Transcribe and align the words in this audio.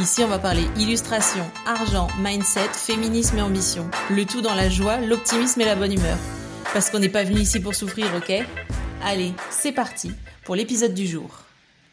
Ici, 0.00 0.22
on 0.22 0.28
va 0.28 0.38
parler 0.38 0.62
illustration, 0.78 1.42
argent, 1.66 2.06
mindset, 2.20 2.68
féminisme 2.72 3.38
et 3.38 3.42
ambition. 3.42 3.90
Le 4.10 4.24
tout 4.24 4.40
dans 4.40 4.54
la 4.54 4.68
joie, 4.68 4.98
l'optimisme 4.98 5.60
et 5.60 5.64
la 5.64 5.74
bonne 5.74 5.92
humeur. 5.92 6.16
Parce 6.72 6.88
qu'on 6.88 7.00
n'est 7.00 7.08
pas 7.08 7.24
venu 7.24 7.40
ici 7.40 7.58
pour 7.58 7.74
souffrir, 7.74 8.06
ok? 8.16 8.46
Allez, 9.04 9.32
c'est 9.50 9.72
parti 9.72 10.12
pour 10.44 10.54
l'épisode 10.54 10.94
du 10.94 11.04
jour. 11.04 11.40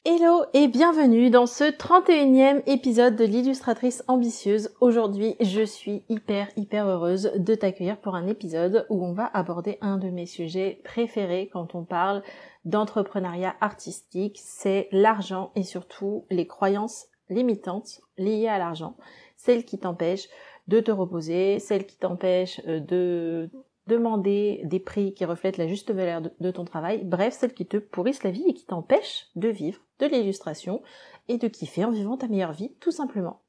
Hello 0.05 0.43
et 0.53 0.67
bienvenue 0.67 1.31
dans 1.31 1.47
ce 1.47 1.63
31e 1.63 2.61
épisode 2.67 3.15
de 3.15 3.25
l'illustratrice 3.25 4.03
ambitieuse. 4.07 4.69
Aujourd'hui, 4.81 5.35
je 5.41 5.63
suis 5.63 6.03
hyper 6.07 6.49
hyper 6.57 6.87
heureuse 6.87 7.31
de 7.35 7.55
t'accueillir 7.55 7.97
pour 7.97 8.13
un 8.13 8.27
épisode 8.27 8.85
où 8.91 9.03
on 9.03 9.13
va 9.13 9.31
aborder 9.33 9.79
un 9.81 9.97
de 9.97 10.11
mes 10.11 10.27
sujets 10.27 10.79
préférés 10.83 11.49
quand 11.51 11.73
on 11.73 11.83
parle 11.83 12.21
d'entrepreneuriat 12.65 13.55
artistique, 13.61 14.39
c'est 14.43 14.89
l'argent 14.91 15.51
et 15.55 15.63
surtout 15.63 16.25
les 16.29 16.45
croyances 16.45 17.07
limitantes 17.29 18.01
liées 18.17 18.47
à 18.47 18.57
l'argent, 18.57 18.97
celles 19.37 19.65
qui 19.65 19.79
t'empêchent 19.79 20.29
de 20.67 20.79
te 20.79 20.91
reposer, 20.91 21.59
celles 21.59 21.85
qui 21.85 21.97
t'empêchent 21.97 22.61
euh, 22.67 22.79
de 22.79 23.49
demander 23.87 24.61
des 24.63 24.79
prix 24.79 25.13
qui 25.13 25.25
reflètent 25.25 25.57
la 25.57 25.67
juste 25.67 25.91
valeur 25.91 26.21
de, 26.21 26.51
ton 26.51 26.65
travail, 26.65 27.03
bref, 27.03 27.35
celles 27.35 27.53
qui 27.53 27.67
te 27.67 27.77
pourrissent 27.77 28.23
la 28.23 28.31
vie 28.31 28.45
et 28.47 28.53
qui 28.53 28.65
t'empêchent 28.65 29.27
de 29.35 29.47
vivre 29.47 29.79
de 29.99 30.07
l'illustration 30.07 30.81
et 31.27 31.37
de 31.37 31.47
kiffer 31.47 31.85
en 31.85 31.91
vivant 31.91 32.17
ta 32.17 32.27
meilleure 32.27 32.51
vie, 32.51 32.73
tout 32.79 32.91
simplement. 32.91 33.41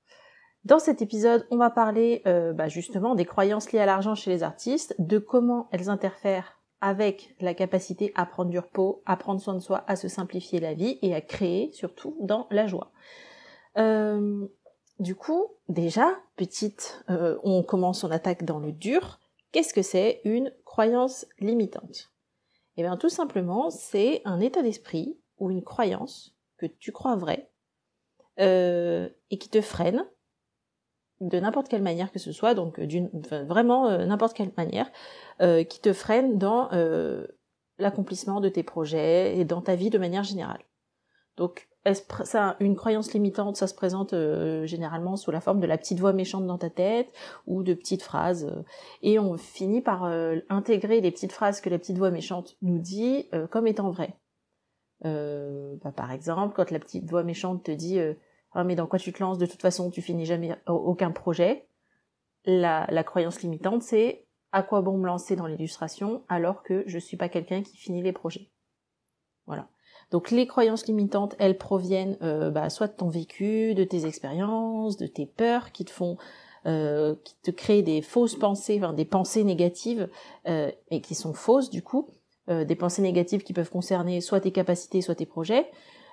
Dans 0.65 0.79
cet 0.79 1.01
épisode, 1.01 1.47
on 1.51 1.57
va 1.57 1.71
parler 1.71 2.23
euh, 2.27 2.53
bah, 2.53 2.69
justement 2.69 3.15
des 3.15 3.25
croyances 3.25 3.73
liées 3.73 3.79
à 3.79 3.87
l'argent 3.87 4.15
chez 4.15 4.31
les 4.31 4.43
artistes, 4.43 4.95
de 4.99 5.19
comment 5.19 5.69
elles 5.71 5.89
interfèrent 5.89 6.61
avec 6.81 7.35
la 7.41 7.55
capacité 7.55 8.13
à 8.15 8.27
prendre 8.27 8.51
du 8.51 8.59
repos, 8.59 9.03
à 9.07 9.17
prendre 9.17 9.41
soin 9.41 9.55
de 9.55 9.61
soi, 9.61 9.85
à 9.87 9.97
se 9.97 10.09
simplifier 10.09 10.61
la 10.61 10.75
vie 10.75 10.99
et 11.03 11.15
à 11.15 11.21
créer 11.21 11.71
surtout 11.73 12.17
dans 12.21 12.47
la 12.51 12.67
joie. 12.67 12.91
Euh, 13.79 14.47
du 14.99 15.15
coup, 15.15 15.47
déjà, 15.69 16.17
petite, 16.37 17.05
euh, 17.11 17.39
on 17.43 17.63
commence, 17.63 18.05
on 18.05 18.11
attaque 18.11 18.45
dans 18.45 18.59
le 18.59 18.73
dur. 18.73 19.21
Qu'est-ce 19.53 19.75
que 19.75 19.83
c'est 19.83 20.21
une 20.25 20.53
croyance 20.65 21.27
limitante? 21.39 22.11
Eh 22.77 22.83
bien, 22.83 22.97
tout 22.97 23.09
simplement, 23.09 23.71
c'est 23.71 24.23
un 24.25 24.41
état 24.41 24.63
d'esprit 24.63 25.19
ou 25.39 25.51
une 25.51 25.63
croyance 25.63 26.35
que 26.59 26.67
tu 26.67 26.93
crois 26.93 27.17
vrai 27.17 27.51
euh, 28.39 29.09
et 29.31 29.39
qui 29.39 29.49
te 29.49 29.61
freine 29.61 30.05
de 31.21 31.41
n'importe 31.41 31.69
quelle 31.69 31.83
manière 31.83 32.13
que 32.13 32.19
ce 32.19 32.33
soit, 32.33 32.53
donc 32.53 32.79
d'une 32.79 33.09
vraiment 33.49 34.05
n'importe 34.05 34.37
quelle 34.37 34.53
manière, 34.55 34.91
qui 35.41 35.81
te 35.81 35.95
freine 35.95 36.37
dans 36.37 36.69
l'accomplissement 37.79 38.43
de 38.43 38.51
tes 38.51 38.63
projets 38.63 39.39
et 39.39 39.47
dans 39.47 39.63
ta 39.63 39.77
vie 39.77 39.89
de 39.89 39.97
manière 39.97 40.25
générale. 40.25 40.63
Donc 41.39 41.71
une 42.61 42.77
croyance 42.77 43.13
limitante, 43.13 43.57
ça 43.57 43.67
se 43.67 43.75
présente 43.75 44.13
euh, 44.13 44.67
généralement 44.67 45.17
sous 45.17 45.31
la 45.31 45.41
forme 45.41 45.61
de 45.61 45.67
la 45.67 45.79
petite 45.79 46.01
voix 46.01 46.13
méchante 46.13 46.47
dans 46.47 46.59
ta 46.59 46.71
tête 46.71 47.13
ou 47.47 47.63
de 47.63 47.75
petites 47.75 48.03
phrases. 48.03 48.47
Euh, 48.47 48.63
et 49.03 49.19
on 49.19 49.37
finit 49.37 49.81
par 49.81 50.05
euh, 50.05 50.37
intégrer 50.49 51.01
les 51.01 51.11
petites 51.11 51.33
phrases 51.33 51.61
que 51.61 51.71
la 51.71 51.79
petite 51.79 51.99
voix 51.99 52.11
méchante 52.11 52.57
nous 52.63 52.79
dit 52.79 53.29
comme 53.51 53.67
étant 53.67 53.91
vraies. 53.91 54.15
Bah, 55.03 55.93
par 55.95 56.11
exemple, 56.11 56.55
quand 56.57 56.71
la 56.71 56.79
petite 56.79 57.09
voix 57.09 57.23
méchante 57.23 57.65
te 57.65 57.71
dit 57.71 57.99
ah 58.53 58.65
mais 58.65 58.75
dans 58.75 58.87
quoi 58.87 58.99
tu 58.99 59.13
te 59.13 59.23
lances? 59.23 59.39
De 59.39 59.47
toute 59.47 59.61
façon, 59.63 59.91
tu 59.91 60.03
finis 60.03 60.27
jamais 60.27 60.57
aucun 60.67 61.11
projet. 61.11 61.69
La, 62.45 62.87
la 62.91 63.05
croyance 63.05 63.43
limitante, 63.43 63.83
c'est 63.83 64.25
à 64.53 64.63
quoi 64.63 64.81
bon 64.81 64.99
me 64.99 65.07
lancer 65.07 65.37
dans 65.37 65.47
l'illustration 65.47 66.23
alors 66.29 66.63
que 66.63 66.85
je 66.87 66.99
suis 66.99 67.17
pas 67.17 67.29
quelqu'un 67.29 67.63
qui 67.63 67.77
finit 67.77 68.03
les 68.03 68.13
projets? 68.13 68.51
Voilà. 69.47 69.69
Donc 70.11 70.31
les 70.31 70.47
croyances 70.47 70.87
limitantes, 70.87 71.35
elles 71.39 71.59
proviennent 71.59 72.17
euh, 72.23 72.51
bah, 72.51 72.71
soit 72.71 72.87
de 72.89 72.93
ton 72.93 73.09
vécu, 73.09 73.75
de 73.75 73.85
tes 73.85 74.07
expériences, 74.07 74.97
de 74.97 75.07
tes 75.07 75.27
peurs 75.27 75.73
qui 75.73 75.85
te 75.85 75.91
font 75.91 76.17
euh, 76.67 77.15
qui 77.25 77.37
te 77.43 77.51
créent 77.51 77.83
des 77.83 78.03
fausses 78.03 78.37
pensées, 78.37 78.81
enfin 78.83 78.93
des 78.93 79.05
pensées 79.05 79.45
négatives 79.45 80.09
euh, 80.49 80.71
et 80.91 81.01
qui 81.01 81.15
sont 81.15 81.33
fausses 81.33 81.71
du 81.71 81.83
coup, 81.83 82.09
des 82.49 82.77
pensées 82.77 83.03
négatives 83.03 83.43
qui 83.43 83.53
peuvent 83.53 83.71
concerner 83.71 84.21
soit 84.21 84.39
tes 84.39 84.53
capacités, 84.53 85.01
soit 85.01 85.17
tes 85.17 85.27
projets. 85.27 85.69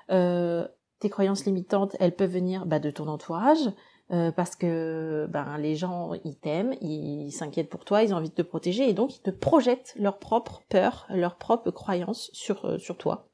tes 0.07 1.09
croyances 1.09 1.45
limitantes, 1.45 1.95
elles 1.99 2.15
peuvent 2.15 2.31
venir 2.31 2.65
bah, 2.65 2.79
de 2.79 2.89
ton 2.89 3.07
entourage, 3.07 3.69
parce 4.09 4.55
que 4.55 5.27
ben, 5.29 5.59
les 5.59 5.75
gens 5.75 6.13
ils 6.25 6.35
t'aiment, 6.35 6.73
ils 6.81 7.31
s'inquiètent 7.31 7.69
pour 7.69 7.85
toi, 7.85 8.01
ils 8.01 8.15
ont 8.15 8.17
envie 8.17 8.31
de 8.31 8.33
te 8.33 8.41
protéger 8.41 8.89
et 8.89 8.93
donc 8.93 9.15
ils 9.15 9.21
te 9.21 9.29
projettent 9.29 9.93
leurs 9.95 10.17
propres 10.17 10.63
peurs, 10.69 11.05
leurs 11.09 11.35
propres 11.35 11.69
croyances 11.69 12.31
sur, 12.33 12.81
sur 12.81 12.97
toi. 12.97 13.27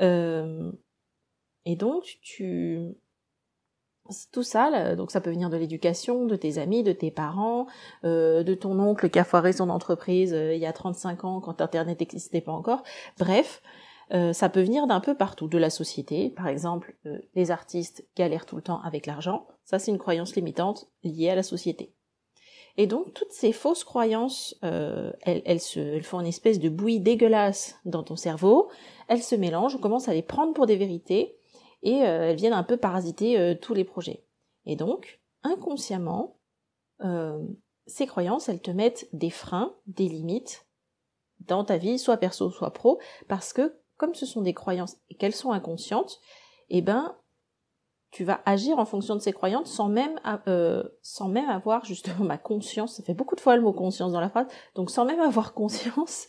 Euh, 0.00 0.72
et 1.64 1.76
donc, 1.76 2.18
tu, 2.22 2.94
tout 4.32 4.42
ça, 4.42 4.96
donc 4.96 5.10
ça 5.10 5.20
peut 5.20 5.30
venir 5.30 5.50
de 5.50 5.56
l'éducation, 5.56 6.24
de 6.24 6.36
tes 6.36 6.58
amis, 6.58 6.82
de 6.82 6.92
tes 6.92 7.10
parents, 7.10 7.66
euh, 8.04 8.42
de 8.42 8.54
ton 8.54 8.78
oncle 8.78 9.10
qui 9.10 9.18
a 9.18 9.24
foiré 9.24 9.52
son 9.52 9.68
entreprise 9.68 10.32
euh, 10.32 10.54
il 10.54 10.60
y 10.60 10.66
a 10.66 10.72
35 10.72 11.24
ans 11.24 11.40
quand 11.40 11.60
Internet 11.60 12.00
n'existait 12.00 12.40
pas 12.40 12.52
encore. 12.52 12.82
Bref, 13.18 13.62
ça 14.32 14.48
peut 14.48 14.62
venir 14.62 14.86
d'un 14.86 15.00
peu 15.00 15.14
partout, 15.14 15.48
de 15.48 15.58
la 15.58 15.68
société. 15.68 16.30
Par 16.30 16.48
exemple, 16.48 16.96
les 17.34 17.50
artistes 17.50 18.08
galèrent 18.16 18.46
tout 18.46 18.56
le 18.56 18.62
temps 18.62 18.80
avec 18.80 19.04
l'argent. 19.04 19.46
Ça, 19.66 19.78
c'est 19.78 19.90
une 19.90 19.98
croyance 19.98 20.34
limitante 20.34 20.88
liée 21.04 21.28
à 21.28 21.34
la 21.34 21.42
société. 21.42 21.92
Et 22.78 22.86
donc, 22.86 23.12
toutes 23.12 23.32
ces 23.32 23.52
fausses 23.52 23.84
croyances, 23.84 24.56
elles, 24.62 25.42
elles, 25.44 25.60
se, 25.60 25.78
elles 25.78 26.04
font 26.04 26.20
une 26.20 26.26
espèce 26.26 26.58
de 26.58 26.70
bouillie 26.70 27.00
dégueulasse 27.00 27.76
dans 27.84 28.02
ton 28.02 28.16
cerveau 28.16 28.70
elles 29.08 29.22
se 29.22 29.34
mélangent, 29.34 29.74
on 29.74 29.80
commence 29.80 30.08
à 30.08 30.14
les 30.14 30.22
prendre 30.22 30.52
pour 30.52 30.66
des 30.66 30.76
vérités 30.76 31.36
et 31.82 32.02
euh, 32.02 32.30
elles 32.30 32.36
viennent 32.36 32.52
un 32.52 32.62
peu 32.62 32.76
parasiter 32.76 33.38
euh, 33.38 33.54
tous 33.54 33.74
les 33.74 33.84
projets. 33.84 34.24
Et 34.66 34.76
donc, 34.76 35.20
inconsciemment, 35.42 36.38
euh, 37.02 37.42
ces 37.86 38.06
croyances, 38.06 38.48
elles 38.48 38.60
te 38.60 38.70
mettent 38.70 39.08
des 39.12 39.30
freins, 39.30 39.74
des 39.86 40.08
limites 40.08 40.66
dans 41.40 41.64
ta 41.64 41.78
vie, 41.78 41.98
soit 41.98 42.18
perso, 42.18 42.50
soit 42.50 42.72
pro, 42.72 43.00
parce 43.28 43.52
que 43.52 43.78
comme 43.96 44.14
ce 44.14 44.26
sont 44.26 44.42
des 44.42 44.54
croyances 44.54 44.96
et 45.08 45.14
qu'elles 45.14 45.34
sont 45.34 45.52
inconscientes, 45.52 46.20
eh 46.68 46.82
ben, 46.82 47.16
tu 48.10 48.24
vas 48.24 48.40
agir 48.44 48.78
en 48.78 48.84
fonction 48.84 49.14
de 49.14 49.20
ces 49.20 49.32
croyances 49.32 49.70
sans 49.70 49.88
même, 49.88 50.20
sans 51.02 51.28
même 51.28 51.48
avoir 51.48 51.84
justement 51.84 52.24
ma 52.24 52.38
conscience, 52.38 52.96
ça 52.96 53.02
fait 53.02 53.14
beaucoup 53.14 53.36
de 53.36 53.40
fois 53.40 53.56
le 53.56 53.62
mot 53.62 53.72
conscience 53.72 54.12
dans 54.12 54.20
la 54.20 54.30
phrase, 54.30 54.46
donc 54.74 54.90
sans 54.90 55.04
même 55.04 55.20
avoir 55.20 55.54
conscience 55.54 56.28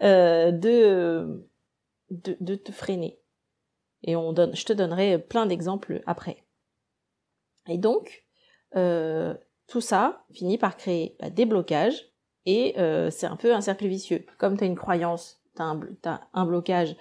de 0.00 1.49
de, 2.10 2.54
te 2.54 2.72
freiner. 2.72 3.20
Et 4.02 4.16
on 4.16 4.32
donne, 4.32 4.54
je 4.54 4.64
te 4.64 4.72
donnerai 4.72 5.18
plein 5.18 5.46
d'exemples 5.46 6.02
après. 6.06 6.44
Et 7.68 7.78
donc, 7.78 8.24
euh, 8.76 9.34
tout 9.66 9.80
ça 9.80 10.24
finit 10.32 10.58
par 10.58 10.76
créer 10.76 11.16
bah, 11.20 11.30
des 11.30 11.44
blocages 11.44 12.12
et 12.46 12.78
euh, 12.78 13.10
c'est 13.10 13.26
un 13.26 13.36
peu 13.36 13.54
un 13.54 13.60
cercle 13.60 13.86
vicieux. 13.86 14.24
Comme 14.38 14.56
tu 14.56 14.64
as 14.64 14.66
une 14.66 14.76
croyance, 14.76 15.42
tu 15.54 15.62
as, 15.62 16.28
un 16.32 16.46
blocage, 16.46 16.96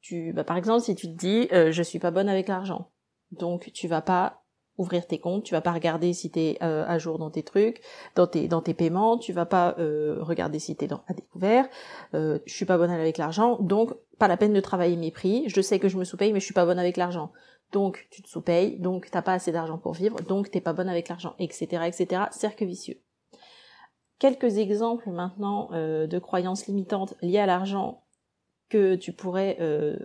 tu, 0.00 0.32
bah, 0.32 0.44
par 0.44 0.56
exemple, 0.56 0.82
si 0.82 0.94
tu 0.94 1.06
te 1.06 1.16
dis 1.16 1.48
euh, 1.52 1.70
je 1.70 1.82
suis 1.82 1.98
pas 1.98 2.10
bonne 2.10 2.28
avec 2.28 2.48
l'argent, 2.48 2.90
donc 3.30 3.72
tu 3.72 3.88
vas 3.88 4.02
pas 4.02 4.45
ouvrir 4.78 5.06
tes 5.06 5.18
comptes, 5.18 5.44
tu 5.44 5.54
vas 5.54 5.60
pas 5.60 5.72
regarder 5.72 6.12
si 6.12 6.30
tu 6.30 6.38
es 6.38 6.58
euh, 6.62 6.84
à 6.86 6.98
jour 6.98 7.18
dans 7.18 7.30
tes 7.30 7.42
trucs, 7.42 7.80
dans 8.14 8.26
tes 8.26 8.48
dans 8.48 8.60
tes 8.60 8.74
paiements, 8.74 9.18
tu 9.18 9.32
vas 9.32 9.46
pas 9.46 9.74
euh, 9.78 10.18
regarder 10.20 10.58
si 10.58 10.76
tu 10.76 10.84
es 10.84 10.88
dans, 10.88 11.02
à 11.08 11.14
découvert, 11.14 11.68
euh, 12.14 12.38
je 12.46 12.54
suis 12.54 12.66
pas 12.66 12.76
bonne 12.76 12.90
avec 12.90 13.18
l'argent, 13.18 13.58
donc 13.60 13.94
pas 14.18 14.28
la 14.28 14.36
peine 14.36 14.52
de 14.52 14.60
travailler 14.60 14.96
mes 14.96 15.10
prix, 15.10 15.44
je 15.46 15.60
sais 15.60 15.78
que 15.78 15.88
je 15.88 15.96
me 15.96 16.04
sous-paye 16.04 16.32
mais 16.32 16.40
je 16.40 16.44
suis 16.44 16.54
pas 16.54 16.66
bonne 16.66 16.78
avec 16.78 16.96
l'argent. 16.96 17.32
Donc 17.72 18.06
tu 18.10 18.22
te 18.22 18.28
sous-payes, 18.28 18.78
donc 18.78 19.10
t'as 19.10 19.22
pas 19.22 19.32
assez 19.32 19.50
d'argent 19.50 19.78
pour 19.78 19.92
vivre, 19.92 20.20
donc 20.22 20.50
t'es 20.50 20.60
pas 20.60 20.72
bonne 20.72 20.88
avec 20.88 21.08
l'argent, 21.08 21.34
etc., 21.38 21.82
etc. 21.86 22.22
Cercle 22.30 22.64
vicieux. 22.64 23.00
Quelques 24.18 24.58
exemples 24.58 25.10
maintenant 25.10 25.68
euh, 25.72 26.06
de 26.06 26.18
croyances 26.18 26.66
limitantes 26.66 27.14
liées 27.22 27.38
à 27.38 27.46
l'argent 27.46 28.04
que 28.68 28.96
tu 28.96 29.12
pourrais 29.12 29.56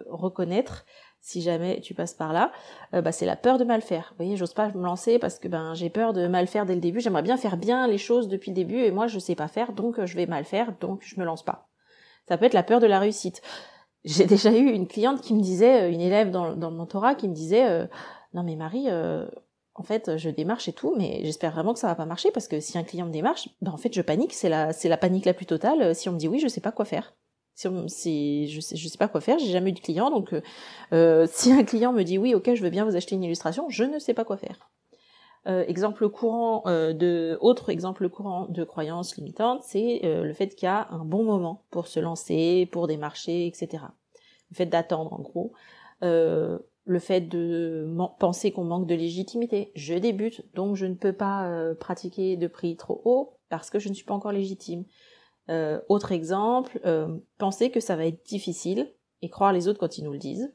reconnaître 0.07 0.85
si 1.21 1.41
jamais 1.41 1.79
tu 1.81 1.93
passes 1.93 2.15
par 2.15 2.33
là, 2.33 2.51
euh, 2.93 3.01
bah, 3.01 3.11
c'est 3.11 3.27
la 3.27 3.35
peur 3.35 3.59
de 3.59 3.63
mal 3.63 3.81
faire. 3.81 4.07
Vous 4.11 4.17
voyez, 4.17 4.37
j'ose 4.37 4.53
pas 4.53 4.69
me 4.69 4.83
lancer 4.83 5.19
parce 5.19 5.37
que 5.37 5.47
ben 5.47 5.73
j'ai 5.75 5.89
peur 5.89 6.13
de 6.13 6.27
mal 6.27 6.47
faire 6.47 6.65
dès 6.65 6.73
le 6.73 6.81
début. 6.81 6.99
J'aimerais 6.99 7.21
bien 7.21 7.37
faire 7.37 7.57
bien 7.57 7.87
les 7.87 7.99
choses 7.99 8.27
depuis 8.27 8.49
le 8.49 8.55
début 8.55 8.79
et 8.79 8.91
moi 8.91 9.07
je 9.07 9.19
sais 9.19 9.35
pas 9.35 9.47
faire, 9.47 9.71
donc 9.71 9.99
euh, 9.99 10.05
je 10.07 10.15
vais 10.15 10.25
mal 10.25 10.43
faire, 10.45 10.73
donc 10.79 11.01
je 11.03 11.19
me 11.19 11.25
lance 11.25 11.43
pas. 11.43 11.69
Ça 12.27 12.37
peut 12.37 12.45
être 12.45 12.53
la 12.53 12.63
peur 12.63 12.79
de 12.79 12.87
la 12.87 12.99
réussite. 12.99 13.41
J'ai 14.03 14.25
déjà 14.25 14.51
eu 14.51 14.71
une 14.71 14.87
cliente 14.87 15.21
qui 15.21 15.35
me 15.35 15.41
disait, 15.41 15.83
euh, 15.83 15.91
une 15.91 16.01
élève 16.01 16.31
dans, 16.31 16.55
dans 16.55 16.71
le 16.71 16.75
mentorat 16.75 17.13
qui 17.13 17.29
me 17.29 17.35
disait, 17.35 17.87
non 18.33 18.43
mais 18.43 18.55
Marie, 18.55 18.87
en 19.75 19.83
fait, 19.83 20.17
je 20.17 20.29
démarche 20.29 20.67
et 20.67 20.73
tout, 20.73 20.95
mais 20.97 21.21
j'espère 21.23 21.51
vraiment 21.51 21.73
que 21.73 21.79
ça 21.79 21.87
va 21.87 21.95
pas 21.95 22.05
marcher 22.05 22.31
parce 22.31 22.47
que 22.47 22.59
si 22.59 22.77
un 22.77 22.83
client 22.83 23.05
me 23.05 23.11
démarche, 23.11 23.49
ben 23.61 23.71
en 23.71 23.77
fait, 23.77 23.93
je 23.93 24.01
panique. 24.01 24.33
C'est 24.33 24.49
la, 24.49 24.73
c'est 24.73 24.89
la 24.89 24.97
panique 24.97 25.25
la 25.25 25.33
plus 25.33 25.45
totale. 25.45 25.93
Si 25.93 26.09
on 26.09 26.13
me 26.13 26.17
dit 26.17 26.27
oui, 26.27 26.39
je 26.39 26.47
sais 26.47 26.61
pas 26.61 26.71
quoi 26.71 26.85
faire. 26.85 27.13
Je 27.63 28.59
sais, 28.59 28.77
je 28.77 28.87
sais 28.87 28.97
pas 28.97 29.07
quoi 29.07 29.21
faire, 29.21 29.39
j'ai 29.39 29.51
jamais 29.51 29.69
eu 29.69 29.73
de 29.73 29.79
client, 29.79 30.09
donc 30.09 30.33
euh, 30.93 31.27
si 31.31 31.51
un 31.51 31.63
client 31.63 31.93
me 31.93 32.03
dit 32.03 32.17
oui, 32.17 32.35
ok, 32.35 32.53
je 32.53 32.61
veux 32.61 32.69
bien 32.69 32.85
vous 32.85 32.95
acheter 32.95 33.15
une 33.15 33.23
illustration, 33.23 33.69
je 33.69 33.83
ne 33.83 33.99
sais 33.99 34.13
pas 34.13 34.23
quoi 34.23 34.37
faire. 34.37 34.69
Euh, 35.47 35.65
exemple 35.67 36.07
courant 36.07 36.61
euh, 36.67 36.93
de 36.93 37.37
autre 37.41 37.71
exemple 37.71 38.07
courant 38.09 38.45
de 38.47 38.63
croyance 38.63 39.17
limitante, 39.17 39.63
c'est 39.63 40.01
euh, 40.03 40.23
le 40.23 40.33
fait 40.33 40.49
qu'il 40.49 40.67
y 40.67 40.69
a 40.69 40.87
un 40.91 41.03
bon 41.03 41.23
moment 41.23 41.63
pour 41.71 41.87
se 41.87 41.99
lancer, 41.99 42.69
pour 42.71 42.85
démarcher, 42.85 43.47
etc. 43.47 43.85
Le 44.51 44.55
fait 44.55 44.67
d'attendre, 44.67 45.13
en 45.13 45.19
gros. 45.19 45.53
Euh, 46.03 46.59
le 46.85 46.99
fait 46.99 47.21
de 47.21 47.87
penser 48.19 48.51
qu'on 48.51 48.63
manque 48.63 48.87
de 48.87 48.95
légitimité. 48.95 49.71
Je 49.75 49.93
débute, 49.93 50.43
donc 50.55 50.75
je 50.75 50.85
ne 50.85 50.95
peux 50.95 51.13
pas 51.13 51.47
euh, 51.47 51.75
pratiquer 51.75 52.37
de 52.37 52.47
prix 52.47 52.75
trop 52.75 53.01
haut 53.05 53.37
parce 53.49 53.69
que 53.69 53.79
je 53.79 53.89
ne 53.89 53.93
suis 53.93 54.03
pas 54.03 54.15
encore 54.15 54.31
légitime. 54.31 54.85
Euh, 55.49 55.81
autre 55.89 56.11
exemple, 56.11 56.79
euh, 56.85 57.17
penser 57.37 57.71
que 57.71 57.79
ça 57.79 57.95
va 57.95 58.05
être 58.05 58.25
difficile 58.25 58.93
et 59.21 59.29
croire 59.29 59.53
les 59.53 59.67
autres 59.67 59.79
quand 59.79 59.97
ils 59.97 60.03
nous 60.03 60.13
le 60.13 60.19
disent, 60.19 60.53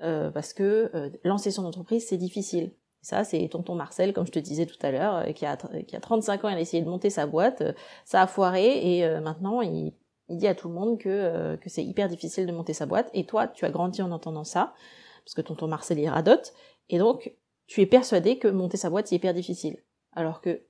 parce 0.00 0.52
que 0.52 0.92
lancer 1.24 1.50
son 1.50 1.64
entreprise 1.64 2.06
c'est 2.06 2.16
difficile. 2.16 2.72
Ça, 3.00 3.24
c'est 3.24 3.48
tonton 3.48 3.74
Marcel, 3.74 4.12
comme 4.12 4.26
je 4.26 4.32
te 4.32 4.38
disais 4.38 4.64
tout 4.64 4.78
à 4.82 4.92
l'heure, 4.92 5.34
qui, 5.34 5.44
a, 5.44 5.56
qui 5.56 5.96
a 5.96 6.00
35 6.00 6.44
ans, 6.44 6.48
il 6.48 6.56
a 6.56 6.60
essayé 6.60 6.82
de 6.82 6.88
monter 6.88 7.10
sa 7.10 7.26
boîte, 7.26 7.62
ça 8.04 8.22
a 8.22 8.26
foiré, 8.28 8.98
et 8.98 9.20
maintenant, 9.20 9.60
il, 9.60 9.92
il, 10.28 10.36
dit 10.36 10.46
à 10.46 10.54
tout 10.54 10.68
le 10.68 10.74
monde 10.74 10.98
que, 10.98 11.56
que 11.56 11.68
c'est 11.68 11.84
hyper 11.84 12.08
difficile 12.08 12.46
de 12.46 12.52
monter 12.52 12.74
sa 12.74 12.86
boîte, 12.86 13.10
et 13.12 13.26
toi, 13.26 13.48
tu 13.48 13.64
as 13.64 13.70
grandi 13.70 14.00
en 14.00 14.12
entendant 14.12 14.44
ça, 14.44 14.72
parce 15.24 15.34
que 15.34 15.42
tonton 15.42 15.66
Marcel 15.66 15.98
est 15.98 16.08
radote, 16.08 16.54
et 16.88 16.98
donc 16.98 17.34
tu 17.66 17.82
es 17.82 17.86
persuadé 17.86 18.38
que 18.38 18.48
monter 18.48 18.78
sa 18.78 18.90
boîte 18.90 19.06
c'est 19.06 19.16
hyper 19.16 19.34
difficile, 19.34 19.76
alors 20.12 20.40
que 20.40 20.62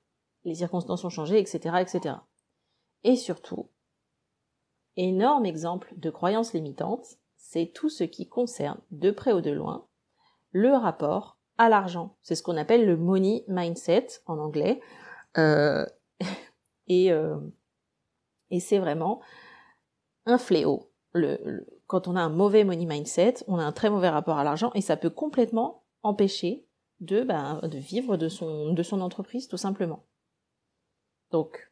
les 0.45 0.57
circonstances 0.57 1.05
ont 1.05 1.11
changé, 1.11 1.39
etc., 1.39 1.77
etc. 1.81 2.17
Et 3.05 3.17
surtout, 3.17 3.69
énorme 4.97 5.47
exemple 5.47 5.93
de 5.97 6.11
croyance 6.11 6.53
limitante, 6.53 7.19
c'est 7.37 7.73
tout 7.73 7.89
ce 7.89 8.05
qui 8.05 8.29
concerne, 8.29 8.81
de 8.91 9.11
près 9.11 9.33
ou 9.33 9.41
de 9.41 9.51
loin, 9.51 9.87
le 10.51 10.73
rapport 10.73 11.39
à 11.57 11.69
l'argent. 11.69 12.17
C'est 12.23 12.35
ce 12.35 12.43
qu'on 12.43 12.57
appelle 12.57 12.87
le 12.87 12.97
money 12.97 13.45
mindset 13.49 14.07
en 14.27 14.39
anglais. 14.39 14.81
Euh, 15.37 15.87
et 16.89 17.13
euh, 17.13 17.39
et 18.51 18.61
c'est 18.61 18.79
vraiment 18.79 19.21
un 20.27 20.39
fléau. 20.39 20.91
quand 21.87 22.09
on 22.09 22.17
a 22.17 22.21
un 22.21 22.29
mauvais 22.29 22.65
money 22.65 22.87
mindset, 22.87 23.37
on 23.47 23.59
a 23.59 23.65
un 23.65 23.73
très 23.73 23.91
mauvais 23.91 24.09
rapport 24.09 24.39
à 24.39 24.45
l'argent 24.45 24.71
et 24.75 24.81
ça 24.81 24.97
peut 24.97 25.11
complètement 25.11 25.85
empêcher 26.03 26.67
de, 27.01 27.23
ben, 27.23 27.61
vivre 27.65 28.17
de 28.17 28.29
son, 28.29 28.73
de 28.73 28.83
son 28.83 29.01
entreprise 29.01 29.49
tout 29.49 29.57
simplement. 29.57 30.05
Donc 31.31 31.68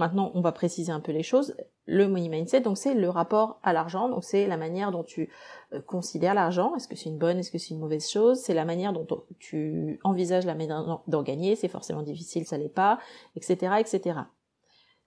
maintenant 0.00 0.32
on 0.34 0.40
va 0.40 0.50
préciser 0.50 0.90
un 0.90 0.98
peu 0.98 1.12
les 1.12 1.22
choses. 1.22 1.54
Le 1.86 2.08
money 2.08 2.28
mindset, 2.28 2.62
donc 2.62 2.76
c'est 2.76 2.94
le 2.94 3.08
rapport 3.08 3.60
à 3.62 3.72
l'argent, 3.72 4.08
donc 4.08 4.24
c'est 4.24 4.46
la 4.46 4.56
manière 4.56 4.90
dont 4.90 5.04
tu 5.04 5.30
euh, 5.72 5.80
considères 5.80 6.34
l'argent. 6.34 6.74
Est-ce 6.74 6.88
que 6.88 6.96
c'est 6.96 7.08
une 7.08 7.18
bonne, 7.18 7.38
est-ce 7.38 7.50
que 7.50 7.58
c'est 7.58 7.70
une 7.70 7.80
mauvaise 7.80 8.08
chose? 8.08 8.38
C'est 8.38 8.54
la 8.54 8.64
manière 8.64 8.92
dont 8.92 9.06
tu 9.38 10.00
envisages 10.02 10.46
la 10.46 10.54
manière 10.54 11.02
d'en 11.06 11.22
gagner. 11.22 11.54
C'est 11.54 11.68
forcément 11.68 12.02
difficile, 12.02 12.44
ça 12.46 12.58
l'est 12.58 12.68
pas, 12.68 12.98
etc., 13.36 13.74
etc. 13.78 14.20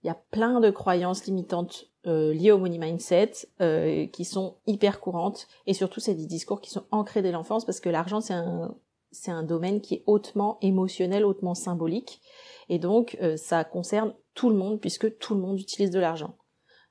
Il 0.04 0.08
y 0.08 0.10
a 0.10 0.18
plein 0.32 0.60
de 0.60 0.70
croyances 0.70 1.26
limitantes 1.26 1.86
euh, 2.06 2.34
liées 2.34 2.52
au 2.52 2.58
money 2.58 2.78
mindset 2.78 3.32
euh, 3.62 4.06
qui 4.08 4.26
sont 4.26 4.58
hyper 4.68 5.00
courantes 5.00 5.48
et 5.66 5.74
surtout 5.74 6.02
c'est 6.02 6.16
des 6.16 6.26
discours 6.26 6.60
qui 6.60 6.70
sont 6.70 6.84
ancrés 6.92 7.22
dès 7.22 7.32
l'enfance 7.32 7.64
parce 7.64 7.80
que 7.80 7.88
l'argent 7.88 8.20
c'est 8.20 8.34
un 8.34 8.76
c'est 9.14 9.32
un 9.32 9.44
domaine 9.44 9.80
qui 9.80 9.96
est 9.96 10.04
hautement 10.06 10.58
émotionnel, 10.62 11.26
hautement 11.26 11.56
symbolique 11.56 12.22
et 12.70 12.80
donc 12.80 13.18
euh, 13.22 13.38
ça 13.38 13.64
concerne 13.64 14.14
tout 14.34 14.50
le 14.50 14.56
monde 14.56 14.82
puisque 14.82 15.18
tout 15.20 15.36
le 15.36 15.42
monde 15.42 15.60
utilise 15.60 15.92
de 15.92 16.00
l'argent. 16.00 16.36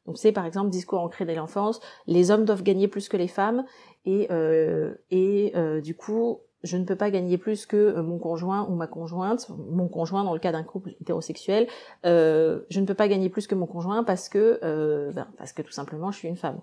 Donc 0.06 0.19
c'est 0.19 0.32
par 0.32 0.46
exemple 0.46 0.70
discours 0.70 1.00
ancré 1.00 1.24
dès 1.24 1.34
l'enfance, 1.34 1.80
les 2.06 2.30
hommes 2.30 2.44
doivent 2.44 2.62
gagner 2.62 2.88
plus 2.88 3.08
que 3.08 3.16
les 3.16 3.28
femmes 3.28 3.64
et 4.04 4.28
et 5.10 5.52
du 5.82 5.96
coup 5.96 6.40
je 6.62 6.76
ne 6.76 6.84
peux 6.84 6.96
pas 6.96 7.10
gagner 7.10 7.38
plus 7.38 7.66
que 7.66 7.76
euh, 7.76 8.02
mon 8.02 8.19
conjoint 8.19 8.66
ou 8.69 8.74
ma 8.74 8.86
conjointe, 8.86 9.48
mon 9.48 9.88
conjoint 9.88 10.24
dans 10.24 10.32
le 10.32 10.38
cas 10.38 10.52
d'un 10.52 10.62
couple 10.62 10.94
hétérosexuel, 11.00 11.66
euh, 12.06 12.60
je 12.70 12.80
ne 12.80 12.86
peux 12.86 12.94
pas 12.94 13.08
gagner 13.08 13.28
plus 13.28 13.46
que 13.46 13.54
mon 13.54 13.66
conjoint 13.66 14.04
parce 14.04 14.28
que 14.28 14.60
euh, 14.62 15.12
ben, 15.12 15.28
parce 15.38 15.52
que 15.52 15.62
tout 15.62 15.72
simplement 15.72 16.10
je 16.10 16.19
suis 16.19 16.28
une 16.28 16.36
femme. 16.36 16.60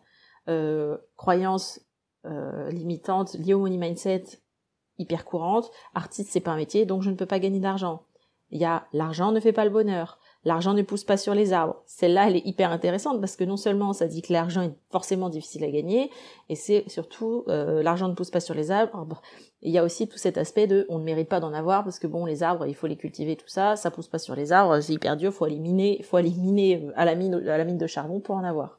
Euh, 0.48 0.98
croyance 1.16 1.82
euh, 2.26 2.70
limitante 2.72 3.34
liée 3.34 3.54
au 3.54 3.60
money 3.60 3.78
mindset 3.78 4.24
hyper 5.00 5.26
courante, 5.26 5.72
artiste 5.96 6.30
c'est 6.32 6.40
pas 6.40 6.52
un 6.52 6.58
métier 6.58 6.86
donc 6.86 7.02
je 7.02 7.10
ne 7.10 7.16
peux 7.16 7.26
pas 7.26 7.40
gagner 7.40 7.60
d'argent. 7.60 8.04
Il 8.52 8.60
y 8.60 8.66
a 8.66 8.88
l'argent 8.94 9.32
ne 9.32 9.40
fait 9.40 9.54
pas 9.54 9.66
le 9.66 9.70
bonheur. 9.70 10.20
L'argent 10.46 10.74
ne 10.74 10.82
pousse 10.82 11.04
pas 11.04 11.18
sur 11.18 11.36
les 11.36 11.52
arbres. 11.52 11.84
Celle-là, 11.86 12.30
elle 12.30 12.38
est 12.38 12.46
hyper 12.46 12.72
intéressante 12.72 13.20
parce 13.20 13.36
que 13.36 13.44
non 13.44 13.58
seulement 13.58 13.92
ça 13.92 14.08
dit 14.08 14.22
que 14.22 14.32
l'argent 14.32 14.62
est 14.62 14.74
forcément 14.90 15.30
difficile 15.30 15.66
à 15.66 15.70
gagner, 15.70 16.10
et 16.48 16.56
c'est 16.56 16.88
surtout 16.88 17.44
euh, 17.50 17.84
l'argent 17.84 18.08
ne 18.08 18.14
pousse 18.14 18.30
pas 18.30 18.40
sur 18.40 18.56
les 18.56 18.72
arbres. 18.72 19.22
Il 19.62 19.72
y 19.72 19.78
a 19.78 19.84
aussi 19.84 20.08
tout 20.08 20.18
cet 20.18 20.38
aspect 20.38 20.66
de 20.66 20.86
on 20.88 20.98
ne 20.98 21.04
mérite 21.04 21.28
pas 21.28 21.42
d'en 21.42 21.54
avoir 21.54 21.84
parce 21.84 22.00
que 22.00 22.08
bon, 22.08 22.26
les 22.26 22.42
arbres, 22.42 22.66
il 22.66 22.74
faut 22.74 22.88
les 22.88 22.96
cultiver, 22.96 23.36
tout 23.36 23.50
ça, 23.50 23.76
ça 23.76 23.92
pousse 23.92 24.08
pas 24.08 24.20
sur 24.20 24.34
les 24.34 24.54
arbres, 24.54 24.80
c'est 24.80 24.94
hyper 24.94 25.18
dur, 25.18 25.34
faut 25.34 25.46
éliminer, 25.46 26.02
faut 26.04 26.18
éliminer 26.18 26.84
euh, 26.86 26.92
à 26.96 27.04
la 27.04 27.16
mine, 27.16 27.36
à 27.36 27.58
la 27.58 27.66
mine 27.66 27.78
de 27.78 27.88
charbon 27.88 28.22
pour 28.22 28.36
en 28.36 28.44
avoir. 28.46 28.79